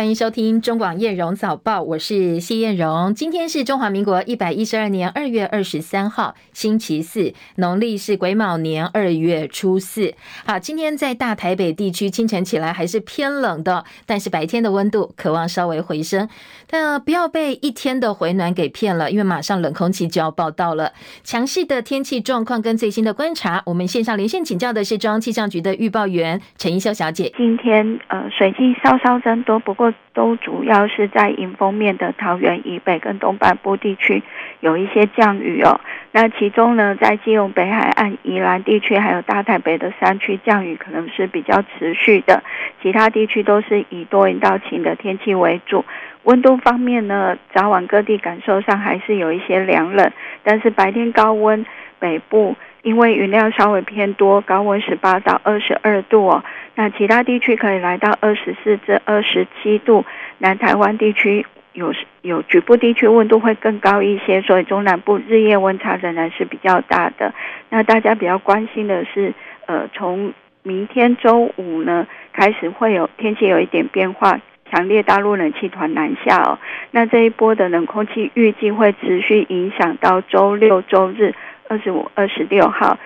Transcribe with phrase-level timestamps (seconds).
[0.00, 3.14] 欢迎收听中广叶荣早报，我是谢燕荣。
[3.14, 10.14] 今天是中华民国一百一十二年二月二十三号，星期四，农历是癸卯年二月初四。
[10.46, 16.26] 好，今天在大台北地区清晨起来还是偏冷的，但是白天的温度渴望稍微回升。
[16.66, 20.94] 但不要被一天的回暖给骗了，因为马上冷空气就要报到了。
[21.22, 27.30] 强势的天气状况跟最新的观察，我们线上连线请教的是中央气象局的预报员陈一修小姐。
[27.36, 29.58] 今天呃，水汽稍稍增多。
[29.58, 34.22] 不过都主要是在迎风面的桃园以北跟东半部地区
[34.60, 35.80] 有一些降雨哦。
[36.12, 42.42] 那其中呢，在基隆北海岸、宜兰地区还有大台北的山区降雨可能是比较持续的。
[42.82, 45.84] 其他地区都是以多云到晴的天气为主。
[46.24, 50.10] 温度方面呢，早晚各地感受上还是有一些凉冷，
[50.42, 51.64] 但是白天高温，
[51.98, 52.56] 北部。
[52.82, 56.42] 因为云量稍微偏多，高温十八到二十二度哦。
[56.80, 60.02] 那其他地区可以来到二十四至二十七度。
[60.38, 67.34] 南台湾地区有有局部地区温度会更高一些，所以中南部日夜温差仍然是比较大的。
[67.68, 69.34] 那大家比较关心的是，
[69.66, 76.58] 呃，从明天周五呢开始会有天气有一点变化，强烈大陆冷气团南下哦。
[76.92, 81.34] 那这一波的冷空气预计会持续影响到周六周日。
[81.68, 82.98] 二十五、二十六号，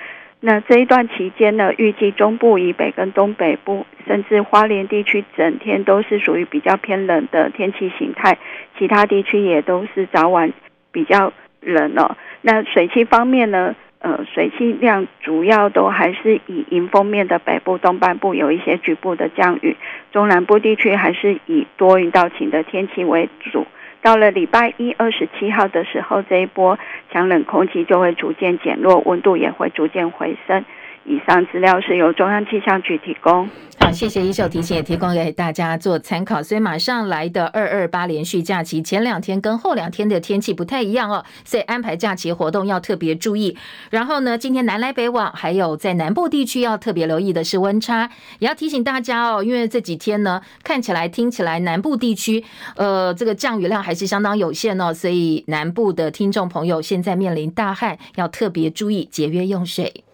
[0.47, 8.37] 那这一段期间呢，预计中部以北跟东北部，甚至花莲地区，整天都是属于比较偏冷的天气形态，
[8.79, 10.53] 其他地区也都是早晚
[10.93, 12.15] 比较冷哦。
[12.43, 19.75] 那水汽方面呢，呃，水汽量主要都还是以迎风面的北部、东半部有一些局部的降雨，
[20.13, 23.67] 中南部地区还是以多云到晴的天气为主。
[24.05, 26.79] 到了礼拜一二十七号的时候，这一波
[27.11, 30.63] 强冷空气就会逐渐减弱，温度也会逐渐回升。
[31.07, 33.49] 以上资料是由中央气象局提供。
[33.79, 36.43] 好，谢谢一秀提醒，也提供给大家做参考。
[36.43, 43.59] 所以马上来的二二八连续假期，前两天跟后两天的天气不太一样哦，所以安排假期活动要特别注意。
[43.91, 52.43] 然后呢，今天南来北往，还有在南部地区要特别留意的是温差，也要提醒大家哦，因为这几天呢，看起来听起来南部地区
[52.77, 60.05] 呃这个降雨量还是相当有限哦，所以南部的听众朋友现在面临大旱，要特别注意节约用水。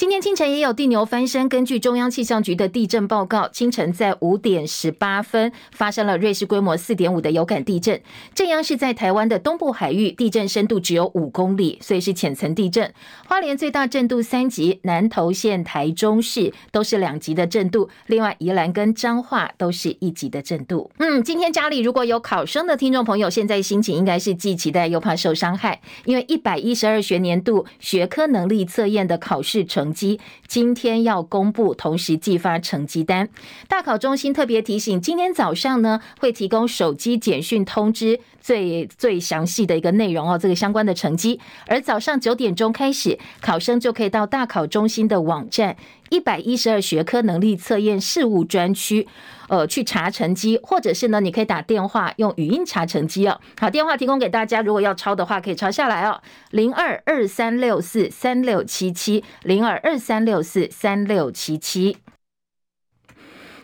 [0.00, 1.46] 今天清晨也有地牛翻身。
[1.46, 8.00] 根据中央气象局的地震报告，清晨在五点十八分发生了瑞士规模四点五的有感地震，
[8.34, 12.90] 震央是在台湾的东部海域，地震深度只有五公里，所以是浅层地震。
[13.26, 20.90] 花莲最大震度三级，南投县、台中市都是两级的震度，另外宜兰跟彰化都是一级的震度。
[20.96, 29.89] 嗯，今天家里如果有考生的听众朋友，现在心情应该是既期待又怕受伤害，因为一百一十二学年度学科能力测验的考试成。
[29.92, 33.28] 机今天要公布，同时寄发成绩单。
[33.68, 41.38] 大考中心特别提醒，今天早上呢会提供手机简讯通知最最详细的一个内容哦，这个相关的成绩。
[41.66, 45.76] 而早上九点钟开始，考生就可以到大考中心的网站
[46.10, 49.08] 一百一十二学科能力测验事务专区。
[49.48, 53.40] 呃，去查成绩，或者是呢，你可以打电话用语音查成绩哦。
[53.58, 56.22] 好，电话提供给大家，如果要抄的话，可以抄下来哦。
[56.52, 61.96] 零二二三六四三六七七，零二二三六四三六七七。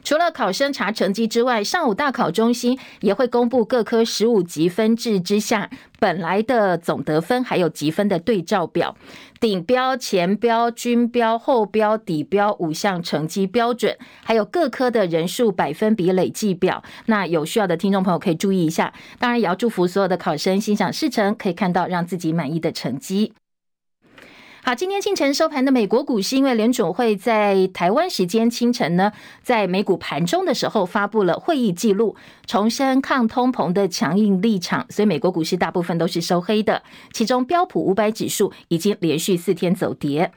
[0.07, 5.69] 除了考生查成绩之外，上午大考中心也会公布各科十五级分制之下
[5.99, 8.97] 本来的总得分，还有级分的对照表，
[9.41, 16.85] 顶标、前标、均标、后标、底标五项成绩标准，还有各科的人数百分比累计表。
[17.07, 23.33] 那有需要的听众朋友可以注意一下，当然也要祝福所有的考生心想事成，可以看到让自己满意的成绩。
[24.69, 32.17] 好，今天清晨收盘的美国股市，因为联总会在台湾时间清晨呢，在美股盘中的时候发布了会议记录，
[32.49, 36.83] 重申抗通膨的强硬立场，所以美国股市大部分都是收黑的，
[37.13, 40.33] 其中标普五百指数已经连续四天走跌。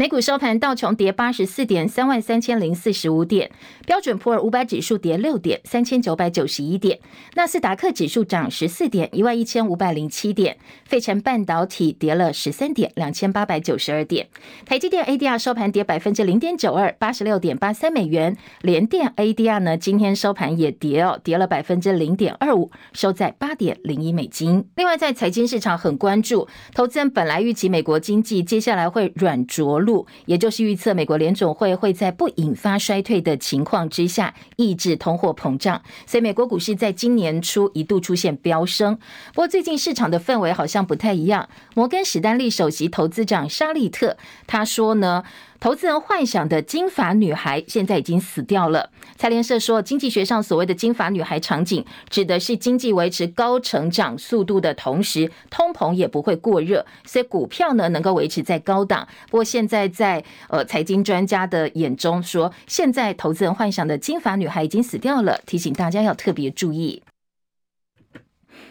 [0.00, 3.48] 美股收盘，道琼跌八十四点，三万三千零四十五点；
[3.84, 6.98] 标准普尔五百指数跌六点，三千九百九十一点；
[7.34, 10.54] 纳斯达克指数涨十四点，一万一千五百零七点；
[10.84, 14.26] 费城半导体跌了十三点，两千八百九十二点；
[14.64, 24.64] 台积电 ADR 收盘跌百分之零点九二，八十六点八三美元；联电 ADR 呢，今天收盘也跌哦，跌了百分之零点二五，收在八点零一美金。
[24.76, 29.87] 另外，在财经市场很关注，投资人本来预期美国经济接下来会软着陆。
[30.26, 38.96] 也就是预测美国联总会会在不引发衰退的情况之下抑制通货膨胀，所以美国股市在今年初一度出现飙升。
[39.34, 41.48] 不过最近市场的氛围好像不太一样。
[41.74, 45.22] 摩根史丹利首席投资长沙利特他说呢，
[45.60, 48.90] 投资人幻想的金发女孩现在已经死掉了。
[49.16, 59.08] 财联社说，经济学上所谓的金发女孩场景，指的是经济维持高成长速度的同时，通膨也不会过热，所以股票呢能够维持在高档。
[59.28, 67.02] 不过现在在呃财经专家的眼中说，现在投资人幻想的金发女孩已经死掉了，提醒大家要特别注意。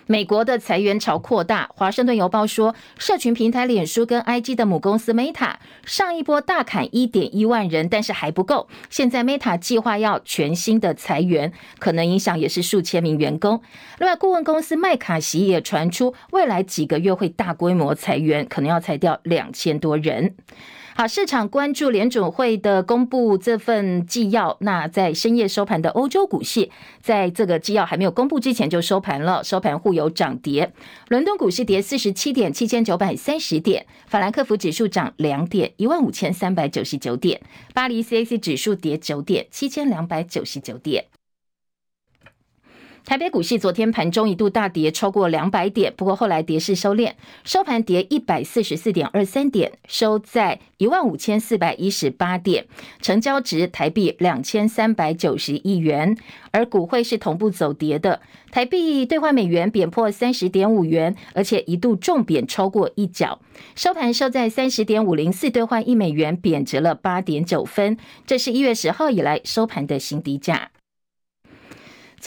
[0.08, 5.56] 美国的裁员潮扩大，华盛顿邮报说，社群平台脸书跟 IG 的母公司 Meta
[5.86, 8.70] 上一波大砍一点一万人，但是还不够。
[8.90, 13.62] 现在 Meta 计划要全新的裁员，可能影响也是数千名员工。
[14.00, 20.36] 另外，顾问公司麦卡锡也传出，未来几个月会大规模裁员，可能要裁掉两千多人。
[20.98, 24.58] 好，市场关注联准会的公布这份纪要。
[24.62, 30.74] 那在深夜收盘的欧洲股市，在这个纪要还没有公布之前就收盘了，收盘互有涨跌。
[31.10, 37.40] 伦敦股市跌四十七点，七千九百三十点；法兰克福指数涨两点，一万五千三百九十九点；
[37.76, 41.06] 巴黎 CAC 指数跌九点，七千两百九十九点。
[43.08, 47.14] 台北股市昨天盘中一度大跌超过两百点，不过后来跌势收敛，
[47.46, 52.66] 收盘跌一百四十四点二三点，收在一万五千四百一十八点，
[53.02, 56.18] 成交值台币两千三百九十亿元。
[56.52, 58.20] 而股汇是同步走跌的，
[58.52, 63.40] 台币兑换美元贬破三十点五元，而且一度重贬超过一角，
[63.74, 70.72] 收盘收在三十点五零四兑换一美元，贬值了八点九分，这是一月十号以来收盘的新低价。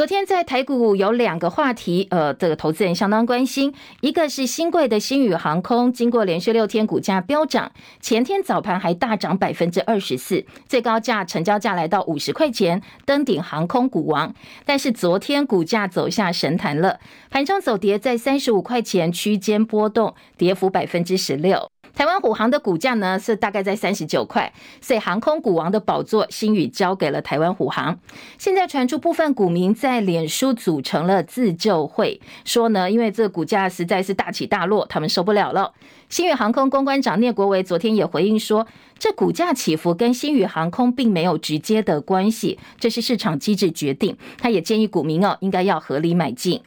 [0.00, 3.74] 昨天在台股有两个话题，呃，这个投资人相当关心。
[4.00, 7.70] 一个是新贵的星宇航空，经过连续六天股价飙涨，
[8.00, 14.34] 前天早盘还大涨百分之二十四，最高价成交价来到五十块钱，登顶航空股王。
[14.64, 16.98] 但是昨天股价走下神坛了，
[17.28, 21.70] 盘中走跌在三十五块钱区间波动，跌幅百分之十六。
[21.94, 27.98] 台湾虎航的股价呢是大概在三十九块，所以航空股王的宝座，星宇交给了台湾虎航。
[28.38, 35.72] 现在传出部分股民在脸书组成了自救会，说呢，因为这股价实在是大起大落，他们受不了了。
[36.08, 38.66] 星宇航空公关长聂国维昨天也回应说，
[38.98, 44.16] 这股价起伏跟星宇航空并没有直接的关系，这是市场机制决定。
[44.38, 46.62] 他也建议股民哦，应该要合理买进。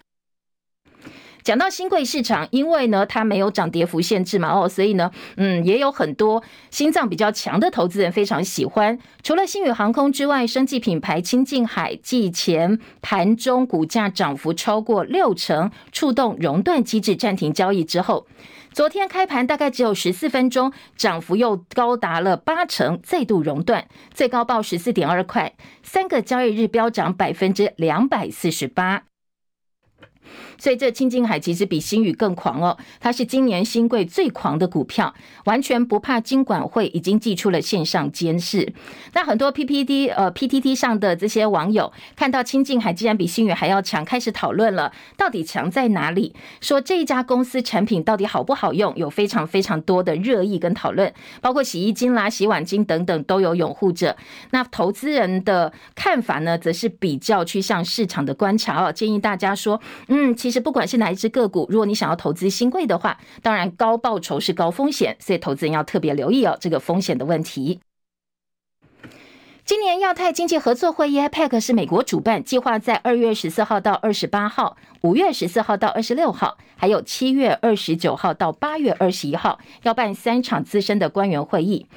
[1.44, 6.42] 讲到新贵市场，因为呢它没有涨跌幅限制嘛，哦，所以呢，嗯，也有很多
[6.72, 8.98] 心脏比较强的投资人非常喜欢。
[9.22, 18.26] 除了星宇航空之外，生技品牌清境海继前盘中股价涨幅超过六成，触动熔断机制暂停交易之后，
[18.72, 25.54] 昨天开盘大概只有十四分钟，涨幅又高达了八成，再度熔断，最高报十四点二块，
[25.84, 29.04] 三个交易日飙涨百分之两百四十八。
[30.58, 35.14] 所以这清境海其实比新宇更狂哦，它是今年新贵最狂的股票，
[35.46, 38.74] 完全不怕金管会已经祭出了线上监视。
[39.14, 46.34] 那很多 PPT 呃 PTT 上的这些网友看到清境海竟然比新宇还要强，开始讨论了，到底强在哪里？
[46.62, 48.94] 说这一家公司产品到底好不好用？
[48.96, 54.16] 有非常非常多的热议跟讨论，包括洗衣精啦、洗碗精等等都有拥护者。
[54.52, 59.80] 那投资人的看法呢，则是比较趋向市场的观察哦，建议大家说，
[60.14, 60.36] 嗯。
[60.36, 67.80] 其实不管是哪一只个股，如果你想要投资新贵的话，当然高报酬是高风险，所以投资人要特别留意哦这个风险的问题。
[69.66, 81.88] 今年亚太经济合作会议 APEC 是美国主办，计划在二月十四号到二十八号，五月十四号到二十六号，还有七月二十九号到八月二十一号要办三场资深的官员会议。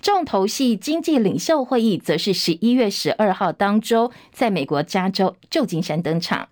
[0.00, 6.48] 重头戏经济领袖会议则是十一月十二号当周在美国加州旧金山登场。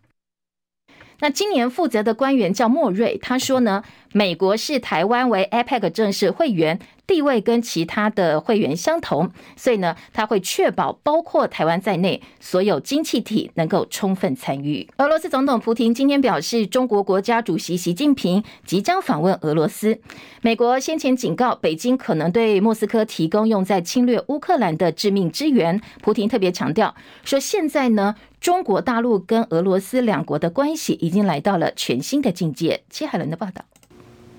[1.25, 6.79] 那今年负责的官员叫莫瑞，他说呢，美国视台湾为 APEC 正式会员。
[7.07, 14.89] 地位跟其他的会员相同，所以呢，他会确保包括台湾在内所有经济体能够充分参与。
[14.97, 20.01] 俄罗斯总统普京今天表示，中国国家主席习近平即将访问俄罗斯。
[20.41, 25.81] 美国先前警告北京可能对莫斯科提供用在侵略乌克兰的致命支援。
[26.03, 26.95] 普京特别强调
[27.25, 32.83] 说，现在呢，中国大陆跟俄罗斯两国的关系已经来到了全新的境界。
[32.89, 33.65] 戚海伦的报道。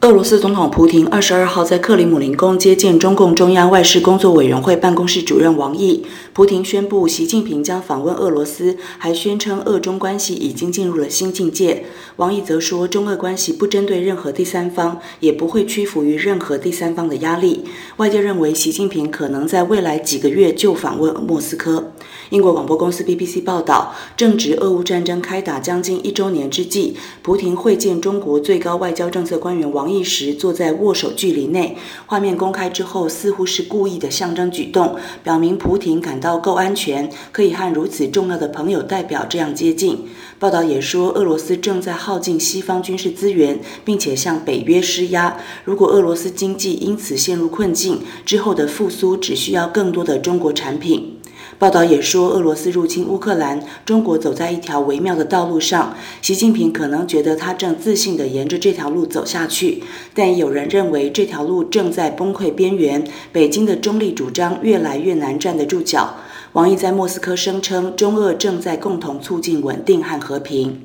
[0.05, 6.05] 俄罗斯总统普京二十二号在克里姆林宫接见中共中央外事工作委员会办公室主任王毅。
[6.31, 11.85] 普京宣布习近平将访问俄罗斯，还宣称俄中关系已经进入了新境界。
[12.17, 17.63] 王毅则说，中俄关系不针对任何第三方，也不会屈服于任何第三方的压力。
[17.97, 21.93] 外界认为，习近平可能在未来几个月就访问莫斯科。
[22.29, 30.05] 英国广播公司 BBC 报道，正值俄乌战争开打将近一周年之际，普亭会见中国最高外交政策官员王毅。
[30.05, 31.75] 时坐在握手距离内。
[32.05, 40.07] 画面公开之后，似乎是故意的象征举动，表明普亭感到够安全，可以和如此重要的朋友代表这样接近。
[40.37, 45.37] 报道也说，俄罗斯正在耗尽西方军事资源，并且向北约施压。
[45.63, 51.14] 如果俄罗斯经济因此陷入困境，之后的复苏只需要更多的中国产品。
[51.57, 55.95] 报道也说，俄罗斯入侵乌克兰，中国走在一条微妙的道路上。
[56.21, 59.81] 习近平可能觉得他正自信地沿着这条路走下去，
[60.13, 63.07] 但有人认为这条路正在崩溃边缘。
[63.31, 66.15] 北京的中立主张越来越难站得住脚。
[66.51, 70.81] 王毅在莫斯科声称，中俄正在共同促进稳定和和平。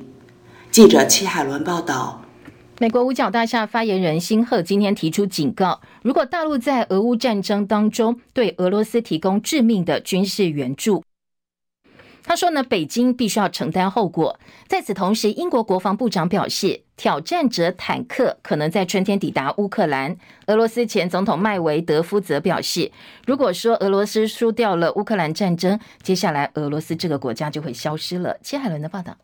[0.71, 2.21] 记者戚海伦报道。
[2.81, 11.03] 美国五角大厦发言人辛赫今天提出警告：如果大陆在俄乌战争当中对俄罗斯提供致命的军事援助，
[12.23, 14.39] 他说呢，北京必须要承担后果。
[14.67, 20.17] 在此同时，英国国防部长表示，挑战者坦克可能在春天抵达乌克兰。
[20.47, 22.91] 俄罗斯前总统麦维德夫则表示，
[23.27, 28.35] 如果说俄罗斯输掉了乌克兰战争，接下来俄罗斯这个国家就会消失了。
[28.41, 29.15] 切海伦的报道。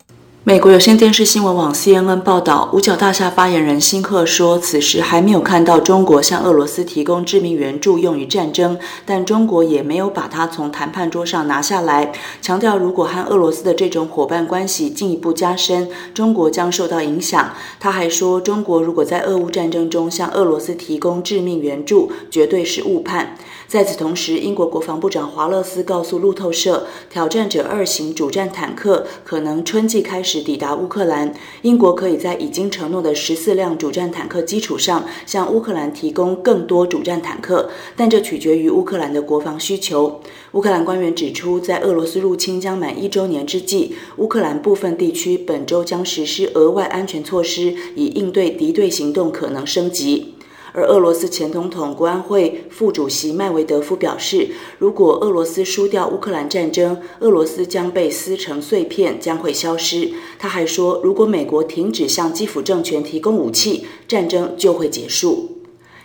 [0.44, 12.12] 美国有线电视新闻网 CNN 报道，五角大厦发言人辛赫说，此时还没有看到中国向俄罗斯提供致命援助用于战争，但中国也没有把它从谈判桌上拿下来。
[12.40, 17.52] 强调，如果和俄罗斯的这种伙伴关系进一步加深，中国将受到影响。
[17.78, 23.36] 他还说，中国如果在俄乌战争中向俄罗斯提供致命援助，绝对是误判。
[23.68, 31.34] 在此同时，英国国防部长华勒斯告诉路透社，挑战者二型主战坦克可能春季开始抵达乌克兰。
[31.60, 40.22] 英国可以在已经承诺的十四辆主战坦克基础上，向乌克兰提供更多主战坦克，但这取决于乌克兰的国防需求。
[40.52, 50.36] 乌克兰官员指出，在俄罗斯入侵将满一周年之际，乌克兰部分地区本周将实施额外安全措施，以应对敌对行动可能升级。
[50.78, 60.12] 而俄罗斯前总统国安会副主席麦维德夫表示，如果俄罗斯输掉乌克兰战争，俄罗斯将被撕成碎片，将会消失。
[60.38, 65.62] 他还说，如果美国停止向基辅政权提供武器，战争就会结束。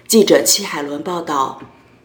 [0.08, 1.62] 记者戚海伦报道。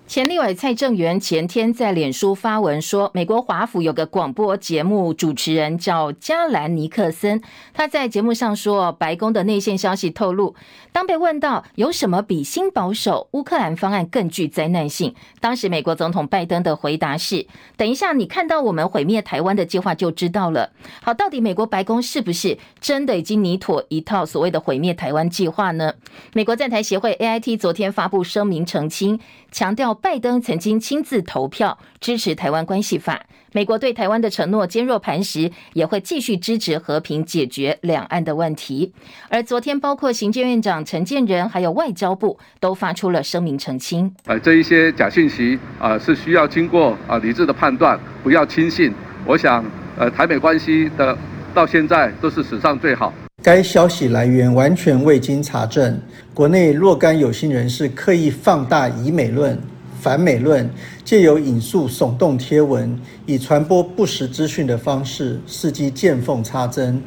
[0.09, 7.43] 前立委蔡正元前天在脸书发文说，美国华府有个广播节目主持人叫加兰尼克森，
[7.75, 10.55] 他在节目上说，白宫的内线消息透露，
[10.93, 17.47] 当被问到有什么比新保守乌克兰方案更具灾难性，当时美国总统拜登的回答是：
[17.77, 20.71] 等一下你看到我们毁灭台湾的计划就知道了。
[21.03, 25.93] 好，到底美国白宫是不是真的已经拟妥一套所谓的毁灭台湾计划呢？
[26.33, 29.95] 美国在台协会 AIT 昨天发布声明澄清，强调。
[29.95, 33.21] 拜登曾经亲自投票支持台湾关系法，
[33.53, 38.93] 美国对台湾的承诺坚若磐石，也会继续支持和平解决两岸的问题。
[39.29, 44.15] 而昨天，包括行政院长陈建仁，还有外交部都发出了声明澄清。
[44.27, 48.93] 呃，这一些假信息啊，是需要经过啊理智的判断，不要轻信。
[49.27, 49.65] 我想，
[49.99, 51.17] 呃，台美关系的
[51.53, 53.13] 到现在都是史上最好。
[53.41, 55.99] 该消息来源完全未经查证，
[56.35, 59.59] 国内若干有心人士刻意放大以美论。
[60.01, 60.69] 反美论，
[61.05, 67.03] 借由引述耸动贴文，以传播不实资讯的方式，伺机见缝插针。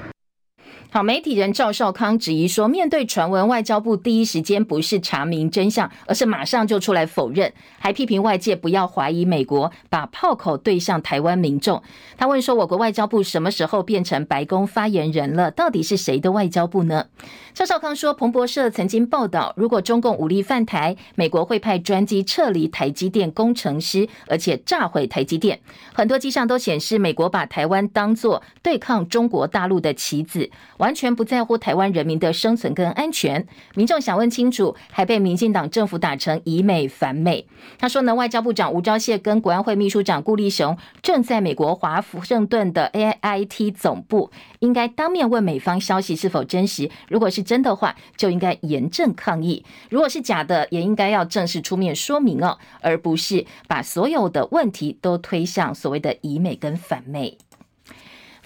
[0.93, 11.81] 好，媒体人赵少康质疑说，面对传闻，外交部第一时间不是查明真相，而是马上就出来否认，还批评外界不要怀疑美国把炮口对向台湾民众。
[12.17, 15.49] 他问说，我国外交部什么时候变成白宫发言人了？
[15.49, 17.05] 到底是谁的外交部呢？
[17.53, 25.61] 赵少康说，彭博社曾经报道，如果中共武力犯台，美国会派专机撤离台积电工程师，而且炸毁台积电。
[25.93, 30.51] 很多迹象都显示，美国把台湾当作对抗中国大陆的棋子。
[30.81, 33.45] 完全不在乎台湾人民的生存跟安全，
[33.75, 37.45] 民众想问清楚，还被民进党政府打成以美反美。
[37.77, 46.89] 他说呢，外交部长吴钊燮跟国安会秘书长顾立雄正在美国华盛顿的 AIT 总部，应该当面问美方消息是否真实。
[47.07, 57.37] 如果是真的话，就应该严正抗议；如果是假的，也应该要正式出面说明哦，而不是把所有的问题都推向所谓的以美跟反美。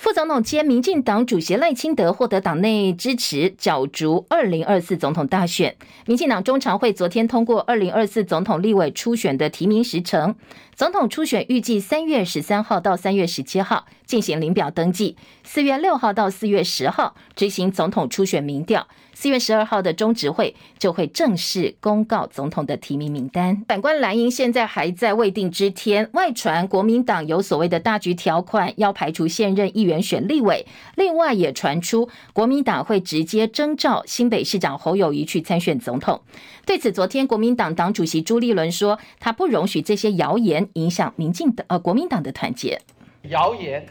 [0.06, 5.76] 副总统兼民进党主席赖清德获得党内支持，角逐二零二四总统大选。
[6.06, 10.36] 民进党中常会昨天通过二零二四总统立委初选的提名时程。
[10.76, 18.88] 总统初选预计三月十三号到三月十七号进行领表登记，四月六号到四月十号执行总统初选民调。
[19.16, 23.64] 四月十二号的中执会就会正式公告总统的提名名单。
[23.66, 30.68] 反观蓝营现在还在未定之天，外传国民党有所谓的大局条款，要排除现任议员选立委。
[30.96, 36.22] 另外也传出国民党会直接征召新北市长侯友宜去参选总统。
[36.66, 42.82] 对此，昨天国民党党主席朱立伦说，他不容许这些谣言影响民进党呃国民党的团结。
[43.30, 43.86] 谣言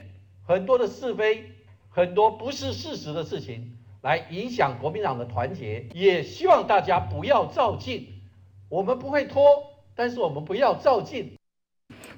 [0.46, 1.44] 很多的是非，
[1.88, 3.72] 很多不是事实的事情。
[4.04, 8.06] 来影响国民党的团结，也希望大家不要照进。
[8.68, 9.42] 我们不会拖，
[9.96, 11.32] 但是我们不要照进。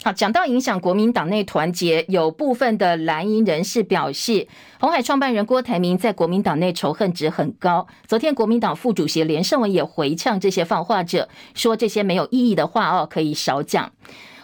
[0.03, 4.49] 好，讲到影响国民党内团结，有部分的蓝营人士表示，
[4.81, 7.87] 红海创办人郭台铭在国民党内仇恨值很高。
[8.09, 13.93] 昨天，国民党副主席连胜文也回呛这些放话者，说这些没有意义的话哦，可以少讲。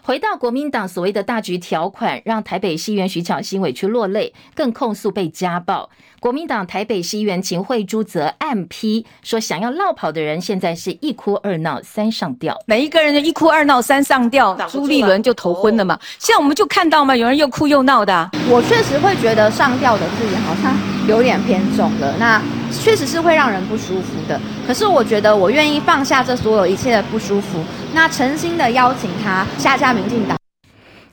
[0.05, 5.91] 回到国民党所谓的大局条款，让台北市议员徐巧芯委屈落泪，更控诉被家暴。
[6.23, 12.57] 国民党台北市议员秦惠珠则暗批说，想要落跑的人现在是一哭二闹三上吊。
[12.65, 15.99] 每一个人的一哭二闹三上吊，朱立伦就头昏了嘛。
[16.21, 18.31] 现在我们就看到嘛，有人又哭又闹的啊。
[18.49, 20.73] 我确实会觉得上吊的字眼好像
[21.09, 22.15] 有点偏重了。
[22.21, 22.41] 那。
[22.73, 27.63] 确实是会让人不舒服的，可是我觉得我愿意放下这所有一切的不舒服，
[27.93, 30.42] 那诚心的邀请他下架民进党。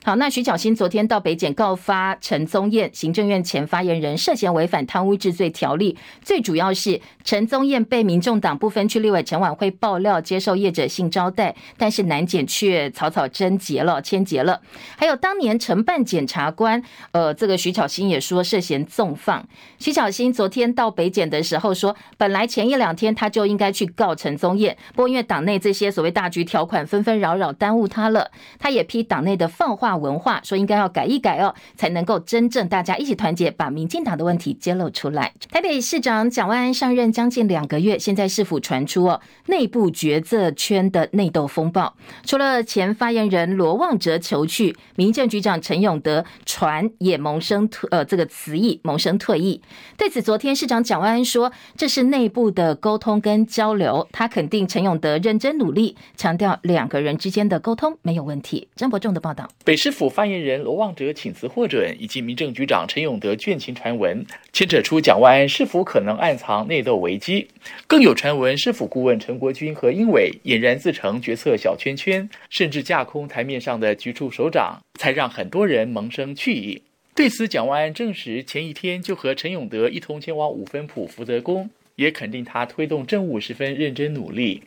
[0.09, 14.59] 好，那徐巧芯昨天到北检告发陈宗彦，行政院前发言人涉嫌违反贪污治罪条例，最主要是陈宗彦被民众党不分区立委陈琬惠爆料接受业者性招待，但是南检却草草侦结了、签结了。
[14.97, 19.47] 还有当年承办检察官，呃，这个徐巧芯也说涉嫌纵放。
[19.77, 29.98] 徐巧芯昨天到北检的时候说，本来前一两天他就应该去告陈宗彦，不过因为党内这些所谓大局条款纷纷扰扰耽误他了，他也批党内的放话。
[29.99, 35.33] 文化说应该要改一改哦，才能够真正大家一起团结，把民进党的问题揭露出来。
[35.51, 41.95] 台北市长蒋万安上任将近两个月，现在市府传出哦，内部决策圈的内斗风暴。
[42.25, 49.61] 除了前发言人罗旺哲求去，民政局长陈永德传也萌生退呃这个辞意，萌生退意。
[49.97, 58.67] 对此，昨天市长蒋万安说，这是内部的沟通跟交流，他肯定陈永德认真努力，强调两个人之间的沟通没有问题。
[58.75, 67.47] 张伯仲的报道，北市府发言人罗旺哲请辞获准，以及民政局长陈永德倦情传闻，牵扯出蒋万安是否可能暗藏内斗危机。
[67.87, 76.81] 更有传闻，市府顾问陈国军和英伟俨然自成决策小圈圈，甚至架空台面上的局处首长，才让很多人萌生去意。
[77.15, 84.63] 对此，蒋万安证实前一天就和陈永德一同前往五分埔福德宫，也肯定他推动政务十分认真努力。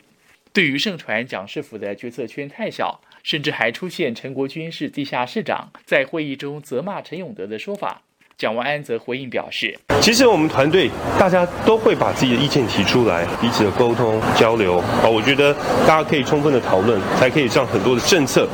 [0.51, 3.01] 对于盛传蒋市府的决策圈太小。
[3.23, 8.03] 甚至还出现陈国军是地下市长，在会议中责骂陈永德的说法。
[8.43, 15.53] 蒋万安则回应表示：“其实我们团队大家都会把自己的意见提出来，彼此的沟通交流啊，我觉得
[15.87, 18.45] 大家可以充分的讨论，才可以让很多的政策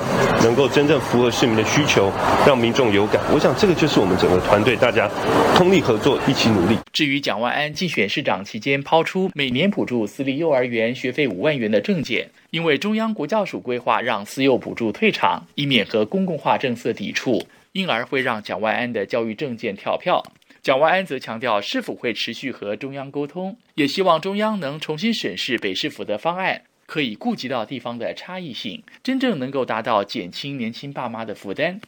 [0.44, 2.12] 能够真正符合市民的需求，
[2.46, 3.20] 让民众有感。
[3.34, 5.10] 我想这个就是我们整个团队大家
[5.56, 17.42] 通力合作，一起努力。”至于蒋万安竞选市长期间抛出每年补助私立幼儿园学费五万元的政见，因为中央国教署规划让私幼补助退场，以免和公共化政策抵触。
[17.72, 20.24] 因而会让蒋万安的教育政见跳票。
[20.62, 31.80] 蒋万安则强调，市府会持续和中央沟通，也希望中央能重新审视北市府的方案，可以顾及到地方的差异性，真正能够达到减轻年轻爸妈的负担。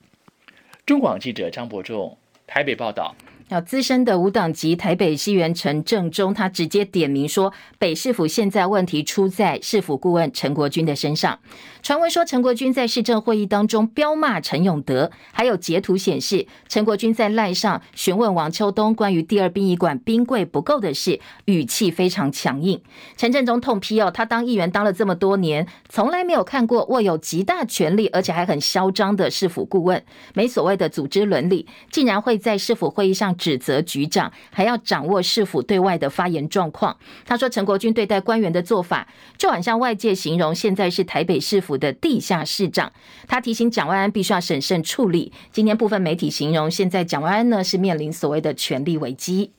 [0.86, 2.17] 中广记者张伯仲
[2.48, 3.15] 台北报道。
[3.52, 11.38] 要资深的无党籍台北市议员陈政忠，他直接点名说，北市府现在问题出在市府顾问陈国军的身上。
[11.84, 22.82] 传闻说，陈国军在市政会议当中飙骂陈永德，还有截图显示，陈国军在赖上询问王秋冬关于第二殡仪馆冰柜不够的事，语气非常强硬。
[23.18, 30.02] 陈政忠痛批哦，他当议员当了这么多年，从来没有看过握有极大权力而且还很嚣张的市府顾问，
[30.34, 33.36] 没所谓的组织伦理，竟然会在市府会议上。
[33.41, 36.95] 指责局长还要掌握市府对外的发言状况。
[37.25, 42.93] 他说，陈国军对待官员的做法，就好像外界形容现在是台北市府的地下市长。
[43.27, 45.34] 他提醒蒋万安必须要审慎处理。
[45.51, 49.51] 今天部分媒体形容，现在蒋万安呢是面临所谓的权力危机。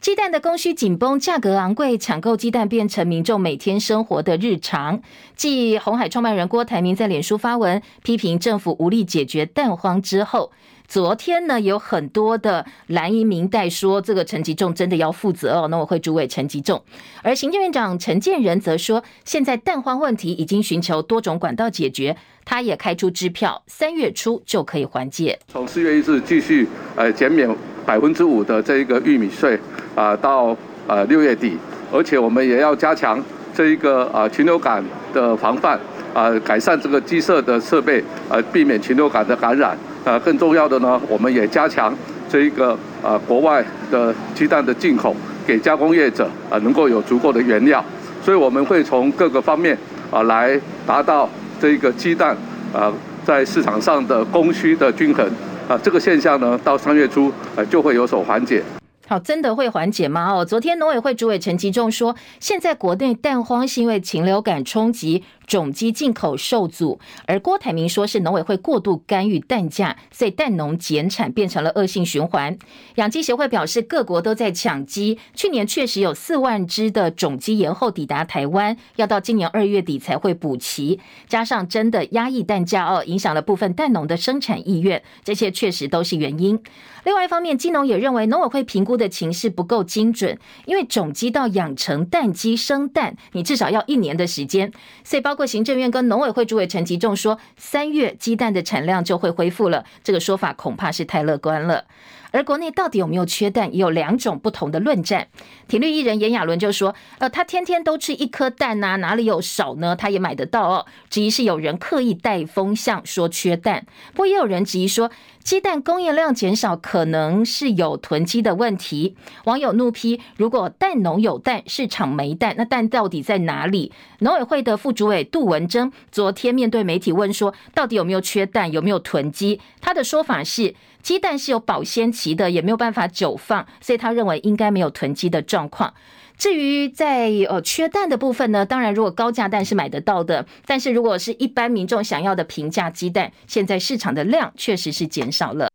[0.00, 5.02] 鸡蛋的供需紧绷，价格昂贵，抢购鸡蛋变成民众每天生活的日常。
[5.34, 10.52] 继红海创办人郭台铭在脸书发文批评政府无力解决蛋荒之后，
[10.88, 15.68] 昨天呢，有很多的蓝营民代说，这个陈吉仲真的要负责哦。
[15.68, 16.82] 那我会主委陈吉仲，
[17.22, 25.38] 而行政院长陈建仁则说，现在蛋荒问题已经寻求多种管道解决，他也开出支票，三月初就可以缓解。
[25.48, 29.60] 从四月一日继续呃减免百分之五的这一个玉米税。
[29.94, 31.56] 啊，到呃六月底，
[31.92, 33.20] 而且我们也要加强
[33.52, 35.78] 这一个啊禽流感的防范，
[36.14, 39.76] 啊改善这个鸡舍的设备，啊避免禽流感的感染。
[40.04, 41.94] 啊，更重要的呢，我们也加强
[42.30, 42.70] 这一个
[43.02, 45.14] 啊国外的鸡蛋的进口，
[45.46, 47.84] 给加工业者啊能够有足够的原料。
[48.22, 49.76] 所以我们会从各个方面
[50.10, 51.28] 啊来达到
[51.60, 52.34] 这一个鸡蛋
[52.72, 52.90] 啊
[53.24, 55.28] 在市场上的供需的均衡。
[55.68, 58.62] 啊，这个现象呢，到三月初啊就会有所缓解。
[59.08, 60.30] 好，真的会缓解吗？
[60.34, 65.24] 哦，昨天农委会主委陈吉仲说，现在国内蛋荒是因为禽流感冲击。
[65.48, 72.58] 种鸡进口受阻，而郭台铭说是农委会过度干预蛋价，所以蛋农减产变成了恶性循环。
[72.96, 81.00] 养鸡协会表示，各国都在抢鸡，去年确实有四万只的种鸡延后抵达台湾，要到今年二月底才会补齐。
[81.26, 86.60] 加上真的压抑蛋价哦，影响了部分蛋农的生产意愿，这些确实都是原因。
[87.04, 94.70] 另外一方面，金农也认为农委会评估的情势不够精准，因为种鸡到养成蛋鸡生蛋，你至少要一年的时间，
[95.02, 95.38] 所以包。
[95.38, 101.84] 括行政院跟农委会主委陈吉仲说，三月鸡蛋的产量就会恢复了，这个说法恐怕是太乐观了。
[102.32, 105.28] 而国内到底有没有缺蛋，也有两种不同的论战。
[105.68, 109.94] 体律艺人炎亚纶就说：“呃，他天天都吃一颗蛋呐，哪里有少呢？
[109.94, 115.10] 他也买得到哦。”质疑是有人刻意带风向说缺蛋，不过也有人质疑说，
[115.48, 119.16] 鸡蛋供应量减少可能是有囤积的问题。
[119.44, 130.74] 网友怒批：“如果蛋农有蛋，市场没蛋，那蛋到底在哪里？”农委会的副主委杜文贞昨天面对媒体问说：“到底有没有缺蛋，有没有囤积？”他的说法是。
[131.00, 135.94] 鸡蛋是有保鲜期的，也没有办法久放，所以他认为应该没有囤积的状况。
[136.38, 145.68] 至于在呃缺蛋的部分呢，当然如果高价蛋是买得到的，但是如果是一般民众想要的平价鸡蛋，现在市场的量确实是减少了。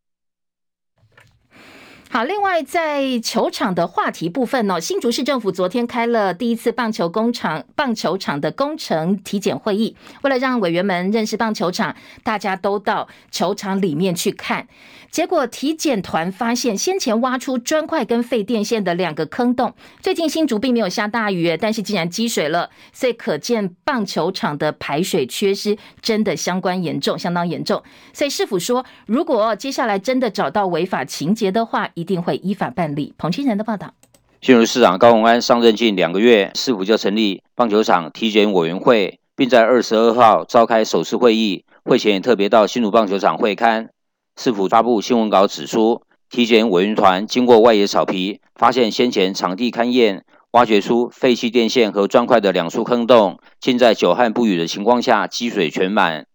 [2.10, 14.68] 好，另外在球场的话题部分呢，新竹市政府昨天开了第一次棒球工厂棒球场的工程体检会议，为了让委员们认识棒球场，大家都到球场里面去看。
[15.14, 19.76] 结果体检团发现，先前挖出砖块跟废电线的两个坑洞。
[20.02, 27.84] 最近新竹并没有下大雨，但是竟然积水了，所以可见棒球场的排水缺失真的相关严重，相当严重。
[28.12, 33.14] 所以市府说，如果接下来真的找到违法情节的话，一定会依法办理。
[33.16, 33.94] 彭清仁的报道。
[34.42, 43.90] 新竹市长高鸿安上任近两个月，市府就成立棒球场体检委员会，并在二十二号召开首次会议，会前也特别到新竹棒球场会勘。
[44.36, 56.26] 市府发布新闻稿指出，体检委员团经过外野草皮，发现先前场地勘验挖掘出废弃电线和砖块的两处坑洞，竟在久旱不雨的情况下积水全满。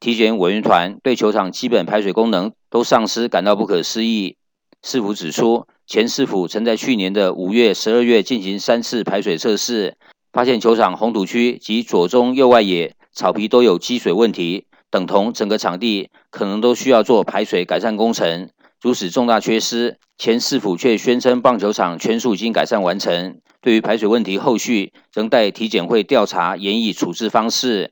[0.00, 4.36] 体检委员团对球场基本排水功能都丧失，感到不可思议。
[4.82, 9.96] 市府指出，前市府曾在去年的五月、十二月进行三次排水测试，
[10.32, 14.66] 发现球场红土区及左中右外野草皮都有积水问题。
[14.94, 18.48] 等同整个场地可能都需要做排水改善工程，
[18.80, 23.40] 如此重大缺失，前市府却宣称棒球场全数已经改善完成。
[23.60, 27.90] 对于排水问题，后续仍待体检会调查，研议处置方式。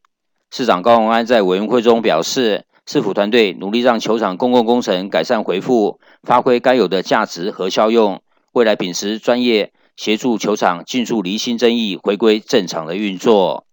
[0.52, 8.22] 市长高虹安在委员会中表示，市府团队努力让球场公共工程改善回复，发挥该有的价值和效用。
[8.52, 13.66] 未来秉持专业，协助球场尽速厘清争议，回归正常的运作。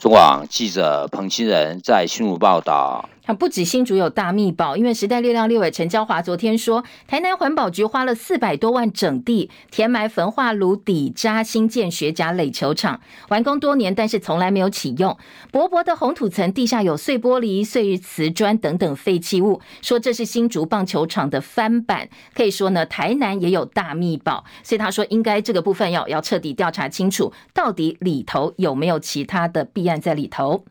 [0.00, 3.10] 中广记者彭清仁在新竹报道。
[3.36, 15.16] 不止新竹有大秘宝，因为时代力量立委陈椒华昨天说，台南环保局花了四百多万整地填埋焚化炉底渣，新建学甲垒球场，完工多年，但是从来没有启用。
[15.50, 22.08] 薄薄的红土层，地下有碎玻璃、碎瓷砖等等废弃物，说这是新竹棒球场的翻版。
[22.34, 30.64] 可以说呢，台南也有大秘宝，所以他说应该这个部分要要彻底调查清楚，到底里头有没有其他的弊案在里头。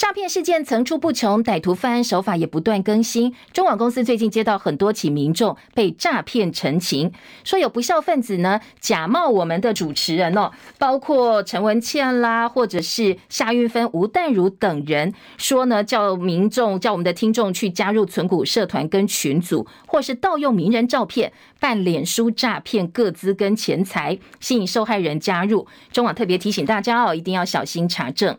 [0.00, 3.34] 诈骗事件层出不穷，歹徒犯案手法也不断更新。
[3.52, 7.12] 中网公司最近接到很多起民众被诈骗陈情，
[7.44, 25.66] 说有不肖分子呢假冒我们的主持人哦，包括陈文茜啦，或者是夏玉芬、吴淡如等人，说呢叫民众叫我们的听众去加入存股社团跟群组，或是盗用名人照片办脸书诈骗各资跟钱财，吸引受害人加入。
[25.92, 28.38] 中网特别提醒大家哦，一定要小心查证。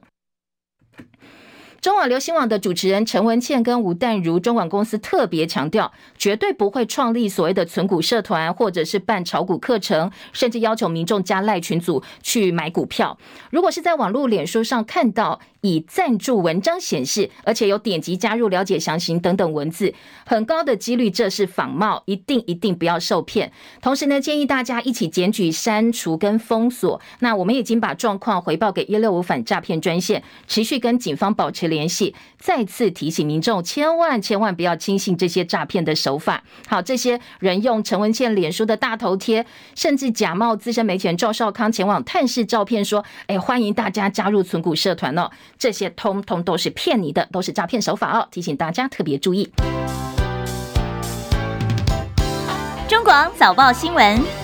[1.82, 13.18] 中广流行网的主持人陈文茜跟吴淡如，中广公司特别强调，绝对不会创立所谓的存股社团，或者是办炒股课程，甚至要求民众加赖群组去买股票。
[13.50, 19.92] 如果是在网络脸书上看到，以赞助文章显示，而且有点击加入、了解详情等等文字，
[20.24, 23.52] 很高的几率这是仿冒，一定一定不要受骗。
[23.82, 27.02] 同时呢，建议大家一起检举、删除跟封锁。
[27.22, 32.14] 那我们已经把状况回报给一六五反诈骗专线，持续跟警方保持联系。
[32.38, 36.44] 再次提醒民众，千万千万不要轻信这些诈骗的手法。
[36.68, 48.28] 好，这些人用陈文茜脸书的大头贴，甚至假冒资深媒体人赵少康前往探视照片，说：“哎，欢迎大家加入存股社团哦。”这些通通都是骗你的，都是诈骗手法哦！
[48.30, 49.50] 提醒大家特别注意。
[52.90, 54.41] 中广早报新闻。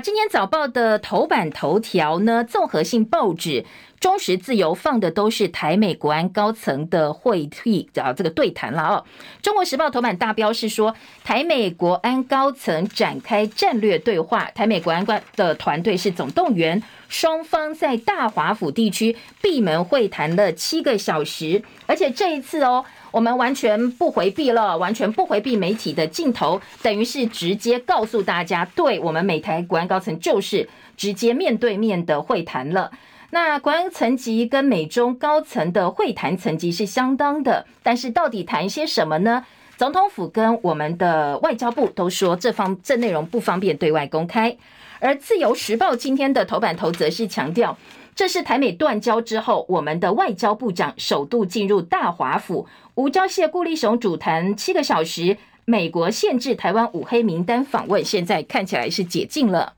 [0.00, 3.64] 今天早报的头版头条呢，综合性报纸。
[4.00, 9.04] 中时自由放的都是台美国安高层的会议啊，这个对谈了哦。
[9.42, 32.92] 中国时报头版大标是说，台美国安高层展开战略对话，台美国安官的团队是总动员，双方在大华府地区闭门会谈了七个小时，而且这一次哦，我们完全不回避了，完全不回避媒体的镜头，等于是直接告诉大家，对我们美台国安高层就是直接面对面的会谈了。
[33.30, 39.44] 那国安层级跟美中高层的会谈层级是相当的，但是到底谈些什么呢？
[39.76, 44.56] 总统府跟我们的外交部都说这方这内容不方便对外公开。
[44.98, 47.76] 而自由时报今天的头版头则是强调，
[48.16, 55.36] 这是台美断交之后，我们的外交部长首度进入大华府，吴钊燮、顾立雄主谈七个小时，
[55.66, 59.74] 美国限制台湾五黑名单访问，现在看起来是解禁了。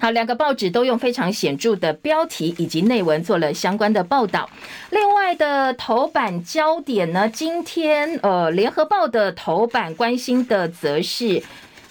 [0.00, 4.48] 好，两个报纸都用非常显著的标题以及内文做了相关的报道。
[4.90, 11.42] 另外的头版焦点呢，今天呃，联合报的头版关心的则是。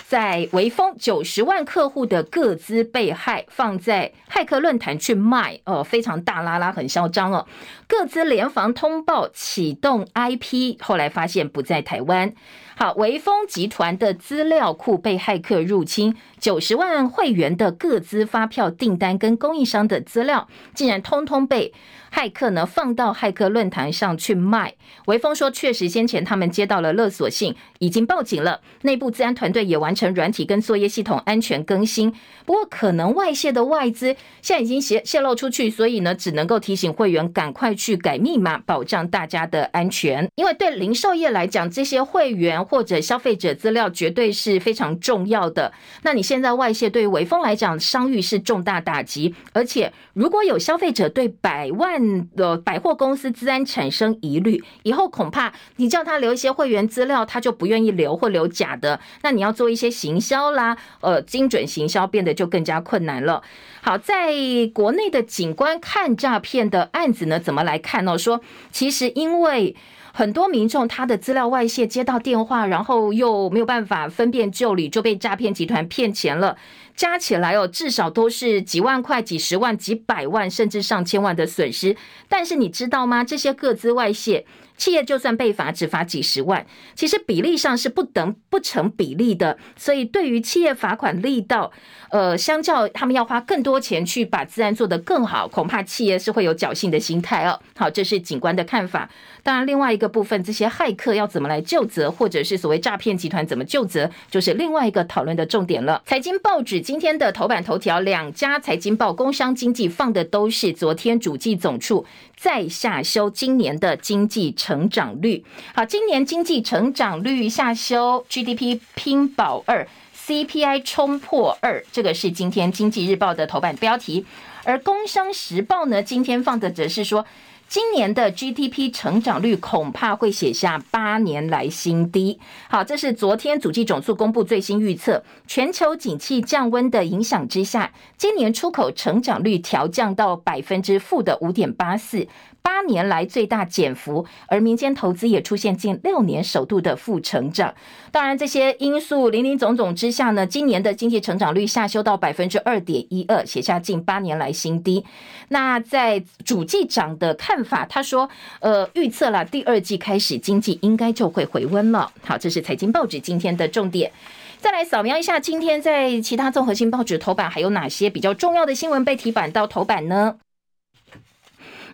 [0.10, 7.46] 在微风九十万客户的个资被害，放在骇客论坛去卖，哦，非常大拉拉，很嚣张哦。
[7.88, 12.34] 个资联防通报启动 IP，后来发现不在台湾。
[12.82, 21.74] 好，维丰集团的资料库被骇客入侵，九十万会员的各资发票订单跟供应商的资料，竟然通通被。
[22.14, 24.76] 骇客呢，放到骇客论坛上去卖。
[25.06, 28.62] 微风说，确实先前他们接到了勒索信，已经报警了。
[28.82, 32.12] 内部治安团队也完成软体跟作业系统安全更新。
[32.46, 40.28] 不过，可能外泄的外资现在已经泄泄露出去，所以呢，只能够提醒会员赶快去改密码，保障大家的安全。
[40.36, 45.72] 因为对零售业来讲，这些会员或者消费者资料绝对是非常重要的。
[46.02, 49.36] 那你现在外泄，对于微风来讲，商誉是重大打击。
[49.54, 51.99] 而且，如果有消费者对百万
[52.36, 59.00] 的百货公司资安产生疑虑，以后恐怕你叫他留一些会员资料，他就不愿意留或留假的。
[59.24, 63.42] 那你要做一些行销啦，呃，精准行销变得就更加困难了。
[63.82, 64.34] 好，在
[64.74, 68.18] 国内的警官看诈骗的案子呢，怎么来看呢？
[68.18, 69.76] 说其实因为
[70.12, 76.58] 很多民众他的资料外泄，接到电话，然后又没有办法分辨就里，就被诈骗集团骗钱了。
[77.00, 81.96] 加起来哦，至少都是几万块、几十万、几百万，甚至上千万的损失。
[82.28, 83.24] 但是你知道吗？
[83.24, 84.46] 这些各资外泄。
[84.80, 86.66] 企业就算被罚，只罚几十万，
[86.96, 89.58] 其实比例上是不等不成比例的。
[89.76, 91.72] 所以对于企业罚款力道，
[92.10, 97.60] 呃，相较他们要花更多钱去把资安做得更好，恐怕企业是会有侥幸的心态哦。
[97.76, 99.10] 好，这是警官的看法。
[99.44, 106.02] 当然，另外一个部分，这些骇客要怎么来究责，或者是所谓诈骗集团怎么究责，就是另外一个讨论的重点了。
[106.06, 112.06] 财经报纸今天的头版头条，两家财经报，工商经济放的都是昨天主计总处
[112.40, 115.44] 再下修今年的经济成长率。
[115.76, 119.86] 好，今年经济成长率下修，GDP 拼保二
[120.26, 124.26] ，CPI 冲破二，这个是今天经济日报的头版标题。
[124.64, 127.26] 而工商时报呢，今天放的则是说。
[127.70, 132.40] 今年的 GDP 成长率恐怕会写下八年来新低。
[132.68, 142.28] 好，这是昨天主计总数公布最新预测，全球景气降温的影响之下，今年出口成长率调降到百分之负的五点八四。
[142.70, 147.74] 八年来最大减幅，而民间投资也出现近六年首度的负成长。
[148.12, 155.04] 当然，这些因素林林总总之下呢，今年的经济成长率下修到百分之二点一二，写下近八年来新低。
[155.48, 158.30] 那在主计长的看法，他说
[158.62, 164.12] ：“呃，预测了第二季开始经济应该就会回温了。”好，这是财经报纸今天的重点。
[164.60, 170.36] 再来扫描一下，今天在其他综合性报纸头版还有哪些比较重要的新闻被提版到头版呢？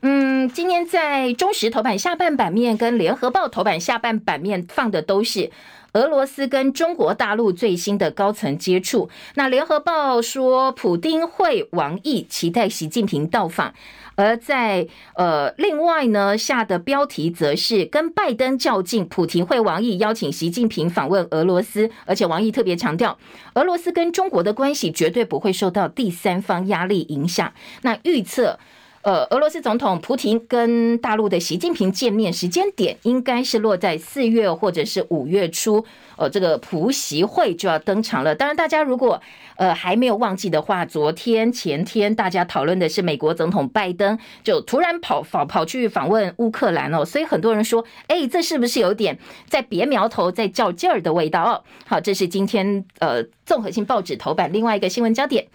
[0.07, 5.49] 嗯，今天在中时头版下半版面跟联合报头版下半版面放的都是
[5.93, 9.09] 俄罗斯跟中国大陆最新的高层接触。
[9.33, 13.73] 那联合报说，普丁会王毅期待习近平到访。
[14.13, 23.17] 而在呃，另外呢，下的标题则是跟拜登较劲，普丁会王毅邀请习近平访问俄罗斯，而且王毅特别强调，
[23.55, 27.51] 俄罗斯跟中国的关系绝对不会受到第三方压力影响。
[27.81, 28.59] 那预测。
[29.05, 35.85] 呃，俄罗斯总统普亭跟大陆的习近平见面时间点应该是落在四月或者是五月初，
[36.17, 38.33] 呃，这个普习会就要登场了。
[38.33, 39.21] 当然，大家如果
[39.57, 51.61] 呃还没有忘记的话，昨天前天大家讨论的是美国总统拜登就突然跑跑跑去访问乌克兰哦，所以很多人说，哎，这是不是有点在别苗头，在较劲儿的味道哦？
[51.85, 55.45] 好，这是今天呃综合性报纸头版另外一个新闻焦点。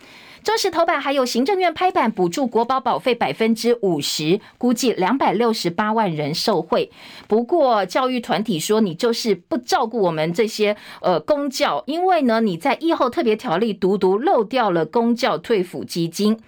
[0.42, 6.90] 中时头版还有行政院拍板补助国保保费百分之五十，估计两百六十八万人受惠。
[7.28, 16.38] 不过教育团体说，你就是不照顾我们这些呃公教，因为呢你在疫后特别条例独独漏掉了公教退抚基金，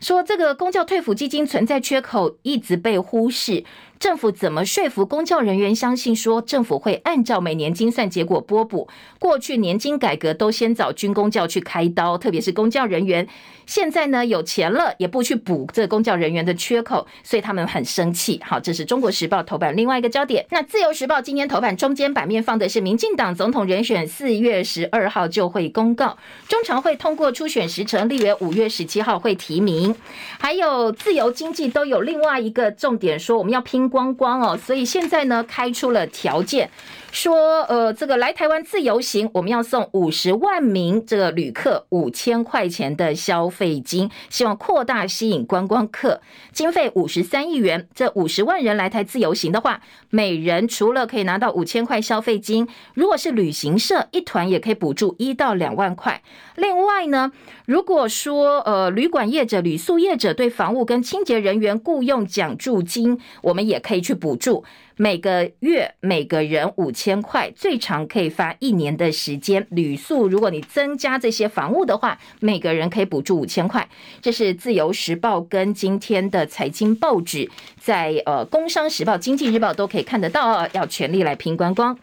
[0.00, 3.64] 说这个公教退抚基金存在缺口，一直被忽视。
[3.98, 8.88] 政府怎么说服公教人员相信说政府会按照每年精算结果拨补？
[9.18, 13.26] 过去年金改革都先找军公教去开刀，特别是公教人员。
[13.68, 18.40] 现在呢有钱了也不去补这公教人员的缺口，所以他们很生气。
[18.44, 20.46] 好，这是中国时报头版另外一个焦点。
[20.50, 26.16] 那自由时报今天头版中间版面放的是民进党总统人选，四月十二号就会公告，
[26.48, 29.94] 中常会通过初选时程，立委五月十七号会提名。
[30.38, 33.88] 还有自由经济都有另外一个重点，说我们要拼。
[33.88, 36.68] 光光哦，所以现在呢，开出了条件，
[37.10, 46.20] 说呃，这个来台湾自由行，我们要送五十万名这个旅客五千块钱的消费金，希望扩大吸引观光客，
[46.52, 47.88] 经费五十三亿元。
[47.94, 56.22] 这五十万人来台自由行的话，每人除了可以拿到五千块消费金，如果是旅行社一团也可以补助一到两万块。
[56.56, 57.32] 另外呢，
[57.66, 64.64] 如果说呃旅馆业者、旅宿业者对房屋跟清洁人员雇用奖助金，我们也可以去补助，
[65.00, 69.64] 每个月每个人五千块，最长可以发一年的时间。
[69.70, 73.88] 旅宿如果你增加这些房屋的话，每个人可以补助五千块。
[74.20, 77.48] 这是自由时报跟今天的财经报纸，
[77.80, 81.96] 在呃工商时报、经济日报都可以看得到，要全力来拼观光。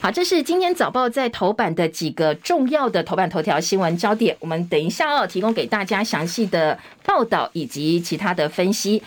[0.00, 4.34] 好，这是今天早报在头版的几个重要的头版头条新闻焦点。
[4.40, 9.02] 我们等一下要提供给大家详细的报道以及其他的分析。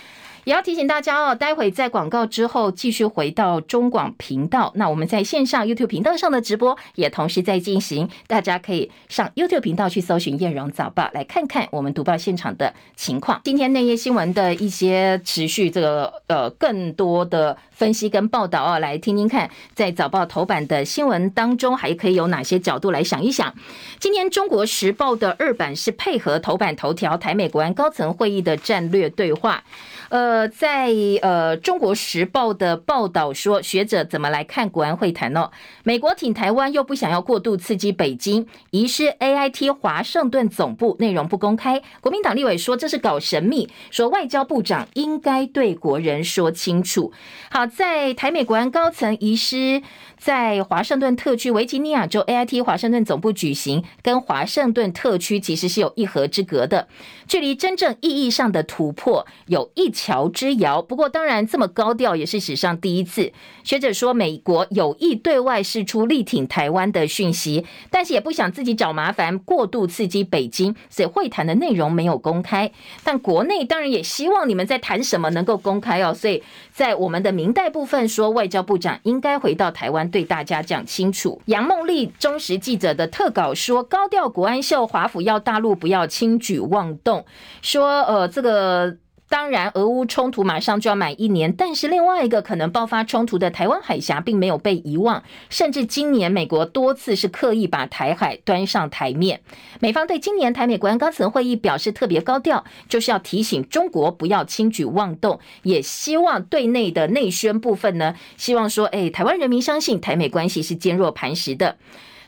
[0.46, 4.72] 也要提醒大家哦，待会在广告之后继续回到中广频道。
[4.76, 13.40] 那我们在线上 YouTube 频道上的直播也同时在进行，大家可以上 YouTube 频道去搜寻“燕荣早报”，来看看我们读报现场的情况。
[13.44, 23.54] 今天内页新闻的一些持续这个呃更多的分析跟报道哦，来听听看，在早报头版的新闻当中还可以有哪些角度来想一想。
[24.00, 29.64] 今天中国时报的二版是配合头版头条，台美国安高层会议的战略对话。
[30.12, 30.90] 呃，在
[31.22, 35.50] 呃《中国时报》的报道说，学者怎么来看国安会谈呢？
[35.86, 41.82] 美国挺台湾，又不想要过度刺激北京，遗失 AIT 华盛顿总部内容不公开。
[42.02, 47.14] 国民党立委说这是搞神秘，说外交部长应该对国人说清楚。
[47.50, 49.82] 好，在台美国安高层遗失。
[50.22, 56.88] 在华盛顿特区维吉尼亚州 AIT 华盛顿总部举行，跟华盛顿特区其实是有一河之隔的，
[57.28, 60.80] 距离真正意义上的突破有一桥之遥。
[60.80, 63.34] 不过，当然这么高调也是史上第一次。
[63.64, 72.72] 学者说，美国有意对外释出力挺台湾的讯息，但是也不想自己找麻烦，过度刺激北京，所以会谈的内容没有公开。
[73.04, 76.14] 但国内当然也希望你们在谈什么能够公开哦。
[76.14, 80.11] 所以在我们的明代部分说，外交部长应该回到台湾。
[80.12, 87.26] 对大家讲清楚，杨梦丽忠实记者的特稿说，高调国安秀，华府要大陆不要轻举妄动，
[87.64, 88.98] 说呃这个。
[89.32, 99.40] 当然，俄乌冲突马上就要满一年，但是另外一个可能爆发冲突的台湾海峡并没有被遗忘，甚至今年美国多次是刻意把台海端上台面。
[99.80, 111.78] 美方对今年台美国安高层会议表示特别高调，就是要提醒中国不要轻举妄动，也希望对内的内宣部分呢，希望说，哎，台湾人民相信台美关系是坚若磐石的。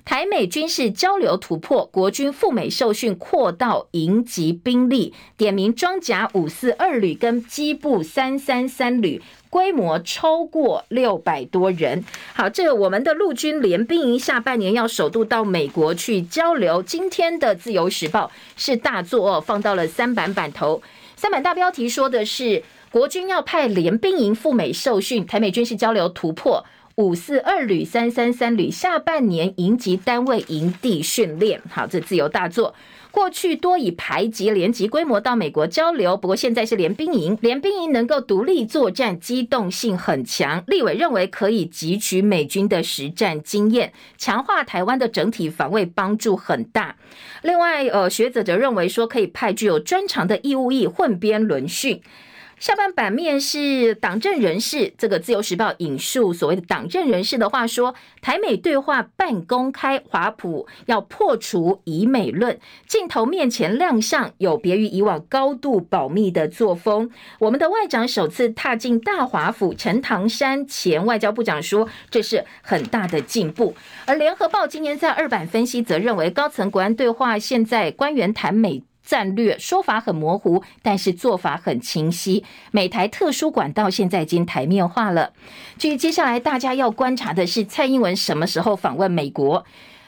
[0.05, 12.03] 台美军事交流突破，国军赴美受训扩到营级兵力，点名装甲五四二旅跟机步三三三旅，规模超过六百多人。
[12.33, 16.83] 好，这个我们的陆军联兵营下半年要首度到美国去交流。
[16.83, 20.83] 今天的自由时报是大作哦，放到了三版版头，
[21.15, 26.65] 三版大标题说的是国军要派联兵营赴美受训，台美军事交流突破。
[26.95, 32.75] 五四二旅、三三三旅下半年营级单位营地训练，好，这自由大作。
[33.09, 40.63] 过去多以排级、连级规模到美国交流，不过现在是联兵营，联兵营能够独立作战，机动性很强。
[40.67, 46.95] 立委认为可以汲取美军的实战经验，强化台湾的整体防卫，帮助很大。
[47.41, 52.01] 另外，呃，学者则认为说可以派具有专长的义务役混编轮训。
[52.63, 62.57] 下半版面是党政人士，这个自由时报引述所谓的党政人士的话说，台美对话半公开，华府要破除以美论，
[62.87, 67.11] 镜头面前亮相，有别于以往高度保密的作风。
[67.39, 73.75] 我们的外长首次踏进大华府，陈唐山前外交部长说，这是很大的进步。
[74.05, 78.83] 而联合报今年在二版分析则认为，高层国安对话现在官员谈美。
[79.03, 82.43] 战略说法很模糊，但是做法很清晰。
[82.71, 85.33] 美台特殊管道现在已经台面化了。
[85.77, 89.65] 至于接下来大家要观察的是，蔡英文什么时候访问美国？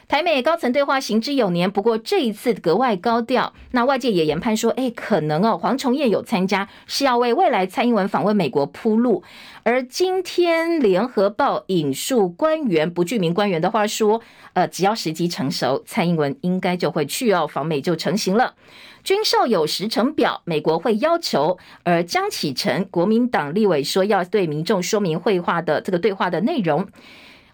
[0.08, 3.52] 台美高层对话行之有年，不过这一次格外高调。
[3.72, 9.24] 那外界也研判说，哎，可能哦，黄崇业有参加，是要为未来蔡英文访问美国铺路。
[9.64, 18.54] 而今天联合报引述官员不具名官员的话说，呃，只要时机成熟，蔡英文应该就会去哦，访美就成型了。
[19.02, 21.58] 军售有时程表，美国会要求。
[21.82, 26.86] 而江启臣国民党立委说，要对民众说明会话的这个对话的内容。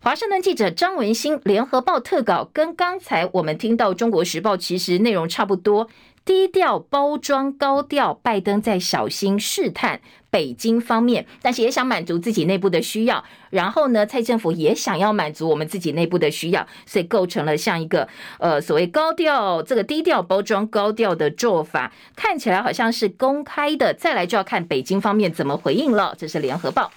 [0.05, 5.89] 华盛顿记者张文新，联合报特稿跟刚才我们听到中国时报其实内容差不多，
[6.25, 13.23] 低调包装高调，拜登在小心试探北京方面，但是也想满足自己内部的需要。
[13.51, 18.09] 然后呢，蔡政府也想要满足我们自己内部的需要，所以构成了像一个
[18.41, 23.95] 呃所谓高调这个低调包装高调的做法，看起来好像是公开的。
[23.95, 26.13] 再来就要看北京方面怎么回应了。
[26.19, 26.91] 这是联合报。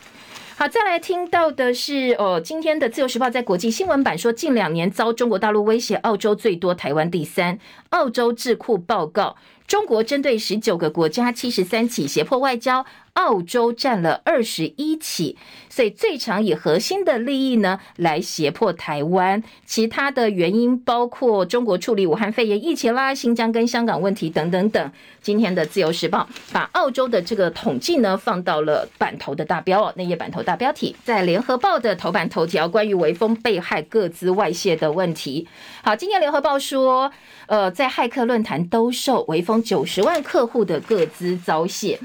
[0.58, 7.60] 好，再来听到的是，哦，今天的《自由时报》在国际新闻版说，近两年遭中国大陆威胁，澳洲最多，台湾第三。
[7.90, 9.36] 澳洲智库报告，
[9.68, 12.86] 中国针对十九个国家七十三起胁迫外交。
[13.16, 15.38] 澳洲占了二十一起，
[15.70, 19.42] 所以最常以核心的利益呢来胁迫台湾。
[19.66, 24.92] 其他的原因包括中国处理武汉肺炎疫情啦、新疆跟香港问题等等等。
[25.22, 35.48] 今天的自由时报把澳洲的这个统计呢放到了版头的大标哦，那页版头大标题，在联合报的头版头条关于微风被害各资外泄的问题。
[35.84, 37.12] 好，今天联合报说，
[37.48, 41.98] 呃，在骇客论坛兜售微风九十万客户的各资遭泄。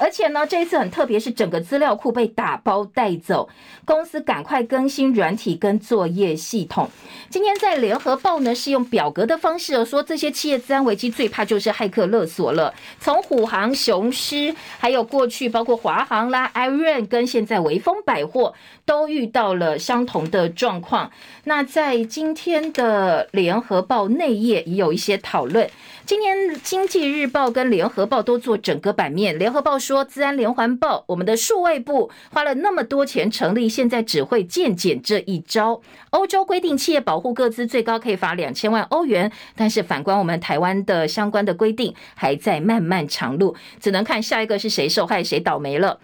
[0.00, 3.48] 而且呢，这一次很特别，是整个资料库被打包带走，
[3.84, 6.88] 公司赶快更新软体跟作业系统。
[7.30, 12.74] 今天在联合报呢，是用表格的方式说，这些企业资安危机最怕就是骇客勒索了。
[13.00, 21.10] 从虎航、雄狮，还有过去包括华航啦、Iron 跟现在微风百货，都遇到了相同的状况。
[21.44, 25.68] 那在今天的联合报内页也有一些讨论。
[26.04, 29.38] 今天经济日报跟联合报都做整个版面。
[29.38, 35.80] 联合报说，资安连环报，我们的数位部花了那么多钱成立，现在只会见检这一招。
[36.10, 46.00] 欧洲规定企业保护个资最高可以罚两千万欧元，但是反观我们台湾的相关的规定还在漫漫长路，只能看下一个是谁受害谁倒霉了。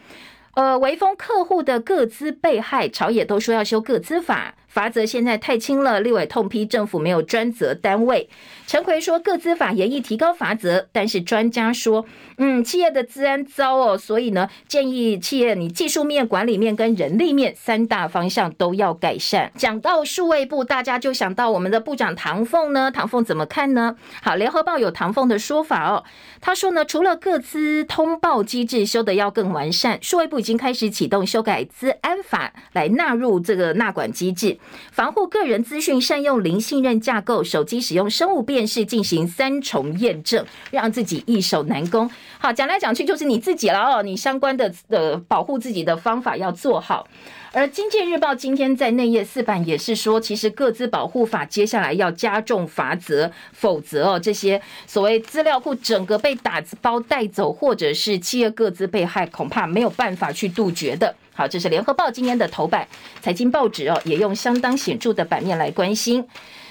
[0.55, 4.55] 呃，微风客户的个资被害，朝野都说要修个资法。
[4.75, 8.29] 罚则现在太轻了，立委痛批政府没有专责单位。
[8.67, 12.05] 陈奎说，各资法严议提高罚则，但是专家说，
[12.39, 19.53] 嗯，企业的资安糟哦，所以呢，建议企业你技术面、管理面跟人力面三大方向都要改善。
[19.55, 23.95] 讲到数位部，大家就想到我们的部长唐凤呢，唐凤怎么看呢？
[24.25, 26.03] 好，联合报有唐凤的说法哦，
[26.41, 34.59] 他说呢，除了各资通报机制修得要更完善，数位部已经开始启动修改资安法来纳入这个纳管机制。
[34.93, 42.11] 防护个人资讯，善用零信任架构，手机使用生物辨识进行三重验证，让自己易守难攻。
[42.39, 47.07] 好，讲来讲去就是你自己了哦，你相关的呃保护自己的方法要做好。
[47.53, 61.15] 而《经济日报》今天在内页四版也是说，其实个资保护法接下来要加重罚则，否则哦，这些所谓资料库整个被打包带走，或者是企业个资被害，恐怕没有办法去杜绝的。
[61.37, 62.87] 好，这是《联合报》今天的头版，
[63.21, 66.25] 财经报纸哦也用相当显著的版面来关心。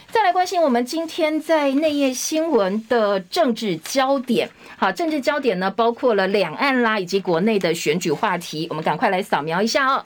[0.09, 4.49] 再来关心我们今天在内页新闻的政治焦点。
[4.77, 10.05] 好，政治焦点呢，包括了两岸啦，以及国内的选举话题，我们赶快来扫描一下哦。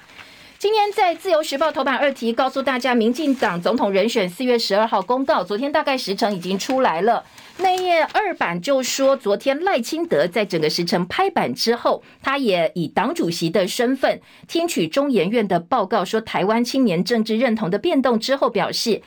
[0.57, 7.23] 今天在《自由时报》头版二题告诉大家，民进党总统人选四月十二号公告，昨天大概时程已经出来了。
[7.59, 19.01] 内页二版就说，昨天赖清德在整个时程拍板之后，他也以党主席的身份听取中研院的报告，说台湾青年政治认同的变动之后，表示。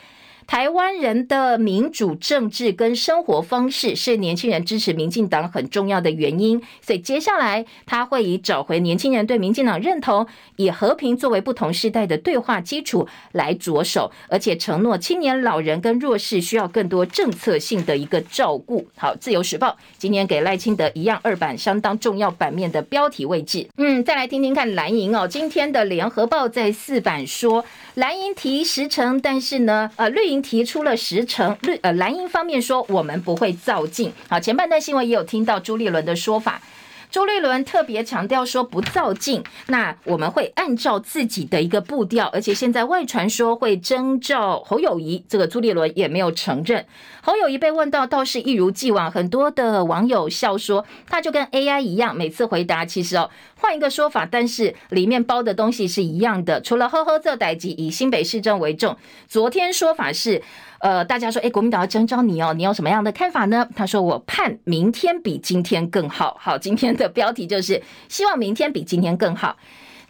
[0.50, 10.26] 台湾人的民主政治跟生活方式是年轻人支持民进党很重要的原因，所以接下来他会以找回年轻人对民进党认同，
[10.56, 18.84] 以和平作为不同世代的对话基础来着手，而且承诺青年、老人跟弱势需要更多政策性的一个照顾。
[18.96, 23.68] 好，自由时报今天给赖清德一样二版相当重要版面的标题位置。
[23.76, 27.64] 嗯，再来听听看蓝营哦，今天的联合报在四版说
[27.94, 30.40] 蓝营提十成，但是呢，呃，绿营。
[30.40, 34.10] 提出了十成，绿呃蓝营方面说我们不会造进。
[34.28, 36.60] 好，前半段新闻也有听到朱立伦的说法，
[37.10, 46.84] 朱立伦特别强调说不造进，那我们会按照自己的一个步调，而且现在外传说会征召侯友谊，这个朱立伦也没有承认。
[47.22, 53.30] 侯友宜被问到倒是一如既往，很多的网友笑说他就跟 AI 一样，每次回答其实哦。
[53.56, 56.60] 换一个说法，但是里面包的东西是一样的。
[56.62, 58.96] 除了呵呵这代志，以新北市政为重。
[59.28, 60.42] 昨天说法是，
[60.80, 63.68] 呃，大家说，诶，国民党要征召你哦，你有什么样的看法呢？
[63.76, 66.38] 他说，我盼明天比今天更好。
[66.40, 69.56] 好，今天的标题就是希望明天比今天更好。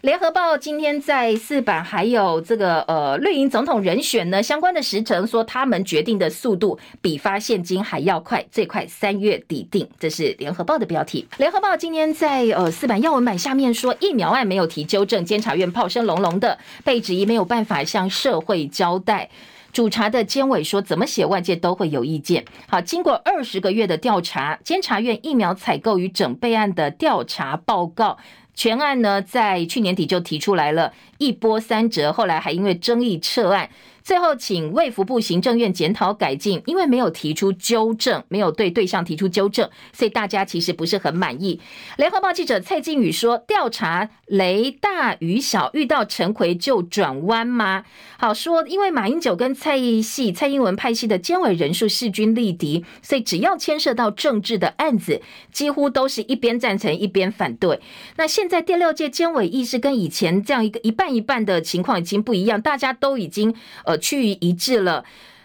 [0.01, 9.87] 联合报今天在四版还有这个呃绿营总统人选呢相关的时程，说他们决定的速度比发现金还要快，最快三月底定。
[9.99, 11.27] 这是联合报的标题。
[11.37, 19.29] 联合报今天在呃四版要闻版下面说，疫苗案没有提纠正，监察院炮声隆隆的，被质疑没有办法向社会交代。
[19.71, 22.43] 主查的监委说，怎么写外界都会有意见。
[22.67, 28.17] 好，经过二十个月的调查，监察院疫苗采购与整备案的调查报告。
[28.53, 33.69] 全案呢，在去年底就提出来了，一波三折，后来还因为争议撤案。
[34.03, 41.59] 最后，请卫福部行政院检讨改进，因为没有提出纠正，没有对对象提出纠正，所以大家其实不是很满意。
[41.97, 47.83] 联合报记者蔡靖宇说：“调查雷大雨小，遇到陈奎就转弯吗？”
[48.17, 55.21] 好说，因为马英九跟蔡系、蔡英文派系的监委人数势均力敌，所以只要牵涉到政治的案子，
[55.51, 57.79] 几乎都是一边赞成一边反对。
[58.15, 63.55] 那现在第六届监委意识跟以前这样一个一半一半的情况已经不一样，大家都已经。
[63.97, 65.03] 趋于一致了。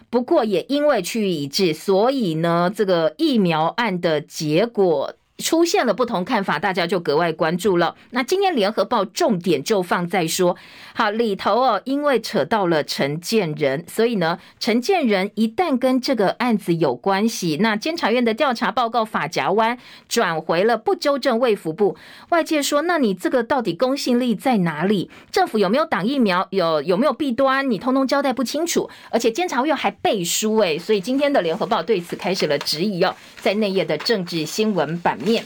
[0.08, 5.14] 不过，也因为趋于一致，所以呢，这个疫苗案的结果。
[5.38, 7.94] 出现了不同看法，大家就格外关注了。
[8.10, 10.56] 那今天联合报重点就放在说，
[10.94, 19.76] 好里头哦，因为扯到了陈建仁，所以呢，陈建仁一旦跟这个案子有关系，那监察院的调查报告法夹弯
[20.08, 21.96] 转回了不纠正卫福部，
[22.30, 25.10] 外界说，那你这个到底公信力在哪里？
[25.30, 26.46] 政府有没有挡疫苗？
[26.50, 27.70] 有有没有弊端？
[27.70, 35.18] 你通通交代不清楚，而且监察院还背书诶，所以今天的联合报对此开始了质疑哦，在内页的政治新闻版。
[35.26, 35.44] 面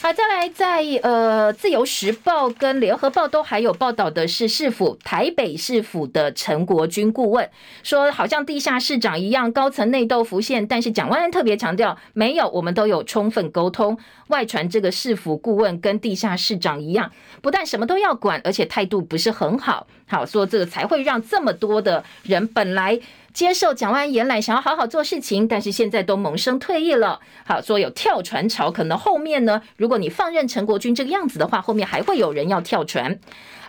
[0.00, 7.50] 好，再来在呃《自由时报》跟《联合报》都还有报道的是市府台北市府的陈国军顾问
[7.82, 13.98] 说，好像地下市长一样高层内斗浮现，但是蒋万安特别强调没有，我们都有充分沟通。
[14.28, 17.10] 外传这个市府顾问跟地下市长一样，
[17.42, 19.88] 不但什么都要管，而且态度不是很好。
[20.06, 23.00] 好说这个才会让这么多的人本来。
[23.38, 27.20] 接受蒋万安延揽，想要好好做事情，但是现在都萌生退役了。
[27.46, 33.20] 好，说有跳船潮，可能后面呢，如果你放任陈国军这个样子的话，后面还会有人要跳船。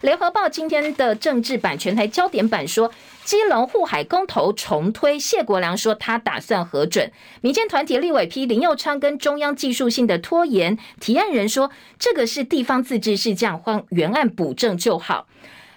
[0.01, 2.91] 联合报今天的政治版全台焦点版说，
[3.23, 7.11] 基隆护海公投重推，谢国梁说他打算核准。
[7.41, 15.27] 民间团体立委批林右昌跟中央技术性的拖延，提案人说这个是地方自治，是这样换原案补正就好。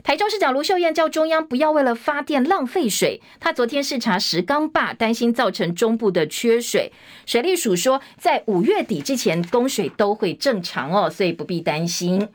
[0.05, 3.21] 台中市长卢秀燕叫中央不要为了发电浪费水。
[3.39, 6.93] 他昨天视察石冈坝，担心造成中部的缺水。
[7.25, 12.29] 水利署说，在五月底之前供水都会正常哦，所以不必担心。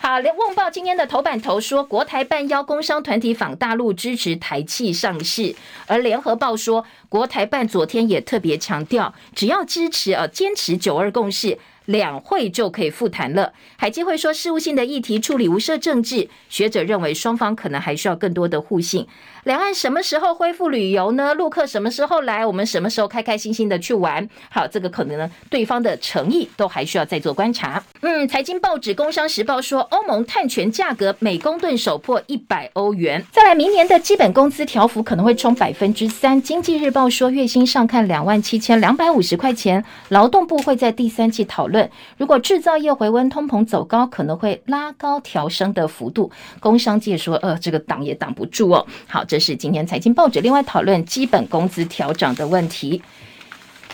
[0.00, 5.54] 好，联旺报今天的头版头说，国台办邀工商团体访大陆支持台企上市，
[5.86, 11.56] 而联合报说，国台办昨天也特别强调，只要支持呃坚持九二共识。
[11.86, 13.52] 两会就可以复谈了。
[13.76, 16.28] 海基会说，事务性的议题处理无涉政治。
[16.48, 19.06] 学者认为，双方可能还需要更多的互信。
[19.44, 21.34] 两岸什么时候恢复旅游呢？
[21.34, 22.46] 陆客什么时候来？
[22.46, 24.28] 我们什么时候开开心心的去玩？
[24.48, 27.82] 好，这个可能呢，对方的诚意都还需要再做观察。
[28.02, 33.24] 嗯，财经报纸《工商时报》说，欧盟碳权价格每公吨首破一百欧元。
[33.32, 36.38] 再来，明年的基本工资调幅可能会冲百分之三。
[36.40, 39.84] 《经济日报》说，月薪上看两万七千两百五十块钱。
[40.10, 41.90] 劳动部会在第三季讨论。
[42.16, 46.30] 如果制造业回温，通膨走高，可能会拉高调升的幅度。
[46.60, 48.86] 工商界说，呃，这个挡也挡不住哦。
[49.08, 53.00] 好，这是今天财经报纸另外讨论基本工资调涨的问题。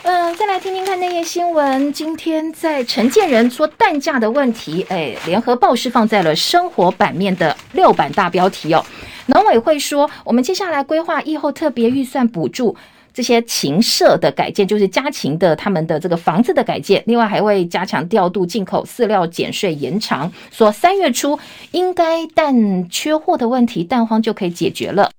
[0.02, 1.92] 嗯、再来听听看那页新闻。
[1.92, 8.84] 今天在陈建仁说蛋价的问题，哎，联合报是放在了生活版面的六版大标题哦。
[9.26, 12.76] 农委会说，我们接下来规划以后特别预算补助。
[13.14, 21.38] 这些禽舍的改建，就是家禽的他们的这个房子的改建，另外还会加强调度进口饲料减税延长，说三月初
[21.70, 25.10] 应该蛋缺货的问题，蛋荒就可以解决了。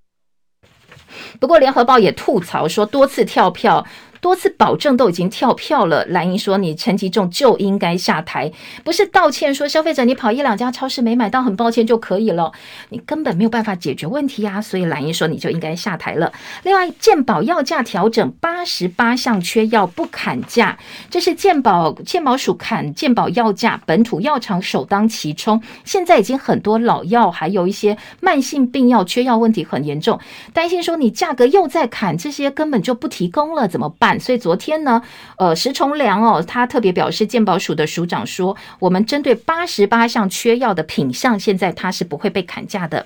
[1.39, 3.85] 不过联合报也吐槽说，多次跳票。
[4.21, 8.51] 多次保证都已经跳票了，蓝英说你陈吉仲就应该下台，
[8.83, 12.51] 不是道歉说消费者你跑一两家超市没买到很抱歉就可以了，
[12.89, 16.31] 你根本没有办法解决问题啊，所以蓝英说你就应该下台了。
[16.63, 20.77] 另外，健保药价调整八十八项缺药不砍价，
[21.09, 25.61] 这是健保健保署砍健保药价，本土药厂首当其冲。
[25.85, 30.19] 现在已经很多老药还有一些慢性病药缺药问题很严重，
[30.53, 34.08] 担心说你价格又在砍，这些根本就不提供了怎么办？
[34.17, 35.01] 所以昨天呢，
[35.37, 43.05] 呃，石崇良哦，他特别表示，健保署的署长说，我们针对八十八项缺药的品相，现在他是不会被砍价的。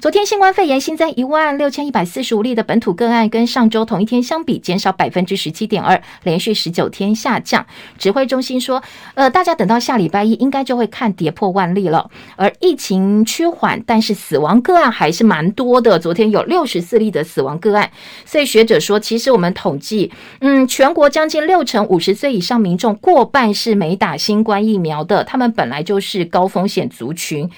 [0.00, 7.66] 昨天新冠肺炎新增一万六千一百四十五例的本土个案，跟上周同一天相比，减少百分之十七点二，连续十九天下降。
[7.98, 8.82] 指挥中心说，
[9.12, 12.10] 呃，大家等到下礼拜一，应该就会看跌破万例了。
[12.36, 15.98] 而疫情趋缓，但是死亡个案还是蛮多的。
[15.98, 17.90] 昨天有六十四例的死亡个案，
[18.24, 27.50] 所以学者说，其实我们统计，嗯，全国将近六成五十岁以上民众，过半是没打新冠疫苗的，他们本来就是高风险族群。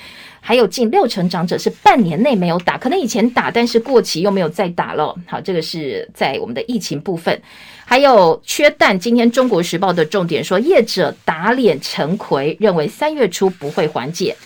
[0.45, 5.15] 还有近六成长者是半年内没有打，可能以前打，但是过期又没有再打了。
[5.25, 7.41] 好，这个是在我们的疫情部分。
[7.85, 14.37] 还有缺蛋，今天《中国时报》的重点说，业者打脸陈奎，认为三月初不会缓解。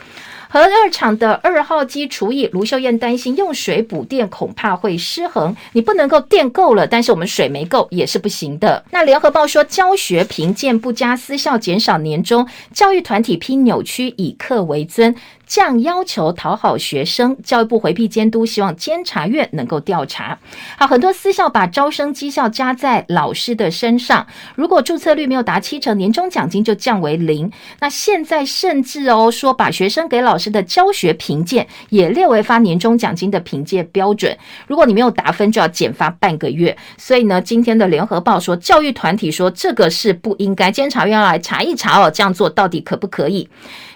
[0.49, 5.55] 核二厂的二号机除役，卢秀燕担心用水补电恐怕会失衡。
[5.73, 8.83] 你不能够电够了，但是我们水没够也是不行的。
[8.91, 15.15] 那联合报说，教学评鉴不佳，私校减少年终，教育团体批扭曲，以课为尊。
[15.47, 20.39] 降要求讨好学生，教育部回避监督，希望监察院能够调查。
[20.77, 24.27] 好，很多私校把招生绩效加在老师的身上，
[24.57, 27.51] 如果注册率没有达七成，年终奖金就降为零。
[27.81, 34.37] 那现在甚至哦说，把学生给老师的教学评鉴也列为发年终奖金的评鉴标准，
[34.67, 36.77] 如果你没有达分，就要减发半个月。
[36.99, 43.49] 所以呢，今天的联合报说，教育团体说这个是不应该，监察院要来查一查哦，这样做到底可不可以？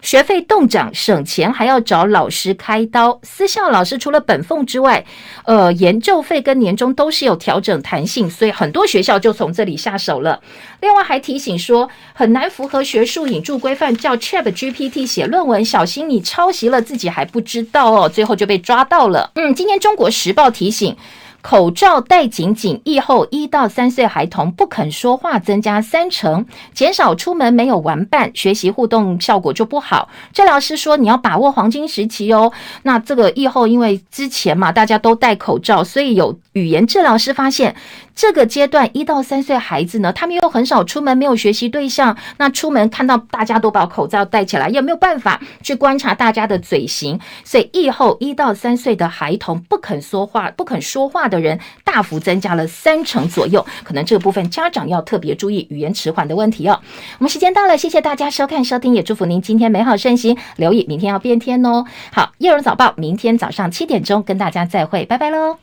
[0.02, 3.20] 学费冻涨，省钱还要找老师开刀。
[3.22, 5.04] 私校老师除了本俸之外，
[5.44, 10.40] 呃，研究费跟年终都是有调整弹性，所以很多学校就从这里下手了。
[10.80, 19.30] 另外还提醒说，很难符合学术引注规范，叫 ChatGPT 写论文，小心你抄袭了自己还不知道哦，最后就被抓到了。
[19.34, 20.96] 嗯，今天中国时报提醒。
[21.42, 30.08] 口罩戴紧紧，疫后一到三岁孩童不肯说话增加三成，减少出门没有玩伴，学习互动效果就不好。
[30.32, 32.52] 治疗师说，你要把握黄金时期哦。
[32.82, 37.74] 那这个疫后，因为之前嘛，大家都戴口罩，所以有语言治疗师发现。
[38.12, 42.14] 这个阶段一到三岁孩子呢，他们又很少出门，没有学习对象。
[42.36, 47.18] 那出门看到大家都把口罩戴起来，也没有办法去观察大家的嘴型。
[47.44, 53.64] 所以疫后一到三岁的孩童不肯说话、不肯说话的人大幅增加了三成左右。
[53.84, 56.78] 可能这个部分家长要特别注意语言迟缓的问题哦。
[57.18, 60.36] 我们时间到了，谢谢大家收看收听，也祝福您今天美好顺心。
[60.56, 61.86] 留意明天要变天哦。
[62.12, 65.56] 好，叶荣早报明天早上七点钟跟大家再会，拜拜喽。